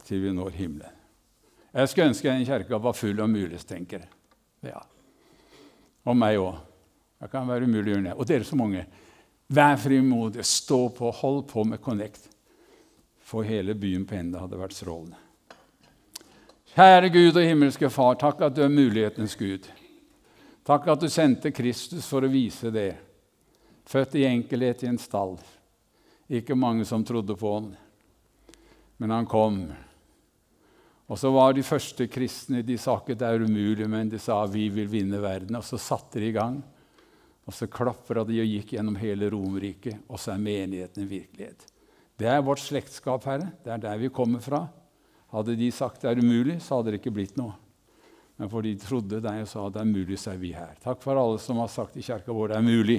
til 0.06 0.22
vi 0.28 0.38
når 0.38 0.54
himmelen. 0.60 1.02
Jeg 1.74 1.90
skulle 1.90 2.12
ønske 2.14 2.30
en 2.30 2.46
kirke 2.46 2.82
var 2.86 3.00
full 3.02 3.26
av 3.26 3.34
mulighetstenkere. 3.34 4.06
Ja. 4.70 4.86
Og 6.06 6.22
meg 6.22 6.38
òg. 6.38 6.54
Jeg 7.18 7.34
kan 7.34 7.50
være 7.50 7.66
umulig 7.66 7.98
det. 8.06 8.14
Og 8.14 8.30
dere 8.30 8.46
så 8.46 8.62
mange. 8.62 8.86
Vær 9.50 9.74
frimodige, 9.74 10.46
stå 10.46 10.84
på, 10.94 11.10
hold 11.24 11.48
på 11.50 11.66
med 11.66 11.82
Connect 11.82 12.30
få 13.30 13.44
hele 13.46 13.76
byen 13.78 14.06
på 14.06 14.16
ende 14.18 14.40
hadde 14.42 14.58
vært 14.58 14.74
strålende. 14.74 15.18
Kjære 16.70 17.10
Gud 17.14 17.36
og 17.36 17.44
himmelske 17.46 17.90
Far, 17.90 18.16
takk 18.18 18.42
at 18.46 18.56
du 18.56 18.64
er 18.64 18.72
mulighetens 18.72 19.36
Gud. 19.38 19.66
Takk 20.66 20.88
at 20.90 21.02
du 21.02 21.08
sendte 21.10 21.52
Kristus 21.54 22.06
for 22.10 22.26
å 22.26 22.30
vise 22.30 22.70
det. 22.74 22.92
Født 23.90 24.16
i 24.18 24.26
enkelhet 24.28 24.84
i 24.84 24.90
en 24.90 24.98
stall. 24.98 25.36
Ikke 26.30 26.58
mange 26.58 26.86
som 26.86 27.02
trodde 27.06 27.34
på 27.38 27.54
han, 27.56 27.70
men 29.02 29.14
han 29.14 29.26
kom. 29.26 29.64
Og 31.10 31.18
så 31.18 31.30
var 31.34 31.56
de 31.56 31.66
første 31.66 32.06
kristne 32.06 32.62
de 32.62 32.76
sa 32.78 32.94
ikke 33.00 33.18
det 33.18 33.26
er 33.26 33.42
umulig, 33.42 33.88
men 33.90 34.10
de 34.10 34.18
sa 34.22 34.44
vi 34.46 34.68
vil 34.70 34.86
vinne 34.90 35.18
verden. 35.22 35.58
Og 35.58 35.66
så 35.66 35.78
satte 35.78 36.22
de 36.22 36.30
i 36.30 36.36
gang. 36.36 36.60
Og 37.50 37.54
så 37.56 37.66
klapra 37.66 38.22
de 38.26 38.38
og 38.42 38.46
gikk 38.46 38.76
gjennom 38.76 38.98
hele 39.00 39.30
Romerriket, 39.32 40.04
og 40.06 40.22
så 40.22 40.36
er 40.36 40.44
menigheten 40.44 41.02
en 41.02 41.10
virkelighet. 41.10 41.66
Det 42.20 42.28
er 42.28 42.42
vårt 42.44 42.60
slektskap, 42.60 43.24
Herre. 43.24 43.48
Det 43.64 43.72
er 43.72 43.80
der 43.80 44.00
vi 44.00 44.10
kommer 44.12 44.42
fra. 44.44 44.66
Hadde 45.32 45.54
de 45.56 45.70
sagt 45.72 46.02
det 46.02 46.10
er 46.10 46.20
umulig, 46.20 46.58
så 46.60 46.78
hadde 46.78 46.92
det 46.92 47.00
ikke 47.00 47.14
blitt 47.16 47.38
noe. 47.40 47.54
Men 48.40 48.50
for 48.52 48.64
de 48.64 48.74
trodde 48.80 49.20
deg 49.24 49.42
og 49.44 49.48
sa 49.48 49.66
det 49.72 49.80
er 49.80 49.88
mulig, 49.88 50.18
så 50.20 50.34
er 50.34 50.40
vi 50.40 50.52
her. 50.56 50.74
Takk 50.82 51.00
for 51.04 51.16
alle 51.20 51.40
som 51.40 51.60
har 51.60 51.70
sagt 51.72 51.96
i 51.96 52.04
kirka 52.04 52.34
vår 52.36 52.52
det 52.52 52.58
er 52.58 52.66
mulig. 52.66 52.98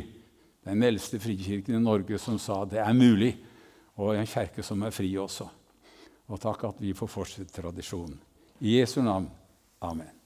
Den 0.65 0.85
eldste 0.85 1.19
frikirken 1.21 1.77
i 1.77 1.81
Norge 1.81 2.17
som 2.21 2.37
sa 2.41 2.59
det 2.69 2.81
er 2.81 2.93
mulig. 2.97 3.33
Og 4.01 4.15
en 4.15 4.29
kirke 4.29 4.65
som 4.65 4.81
er 4.85 4.93
fri 4.95 5.11
også. 5.17 5.49
Og 6.31 6.41
takk 6.41 6.69
at 6.69 6.81
vi 6.81 6.93
får 6.97 7.11
fortsette 7.11 7.61
tradisjonen. 7.61 8.17
I 8.61 8.79
Jesu 8.79 9.01
navn. 9.01 9.27
Amen. 9.81 10.20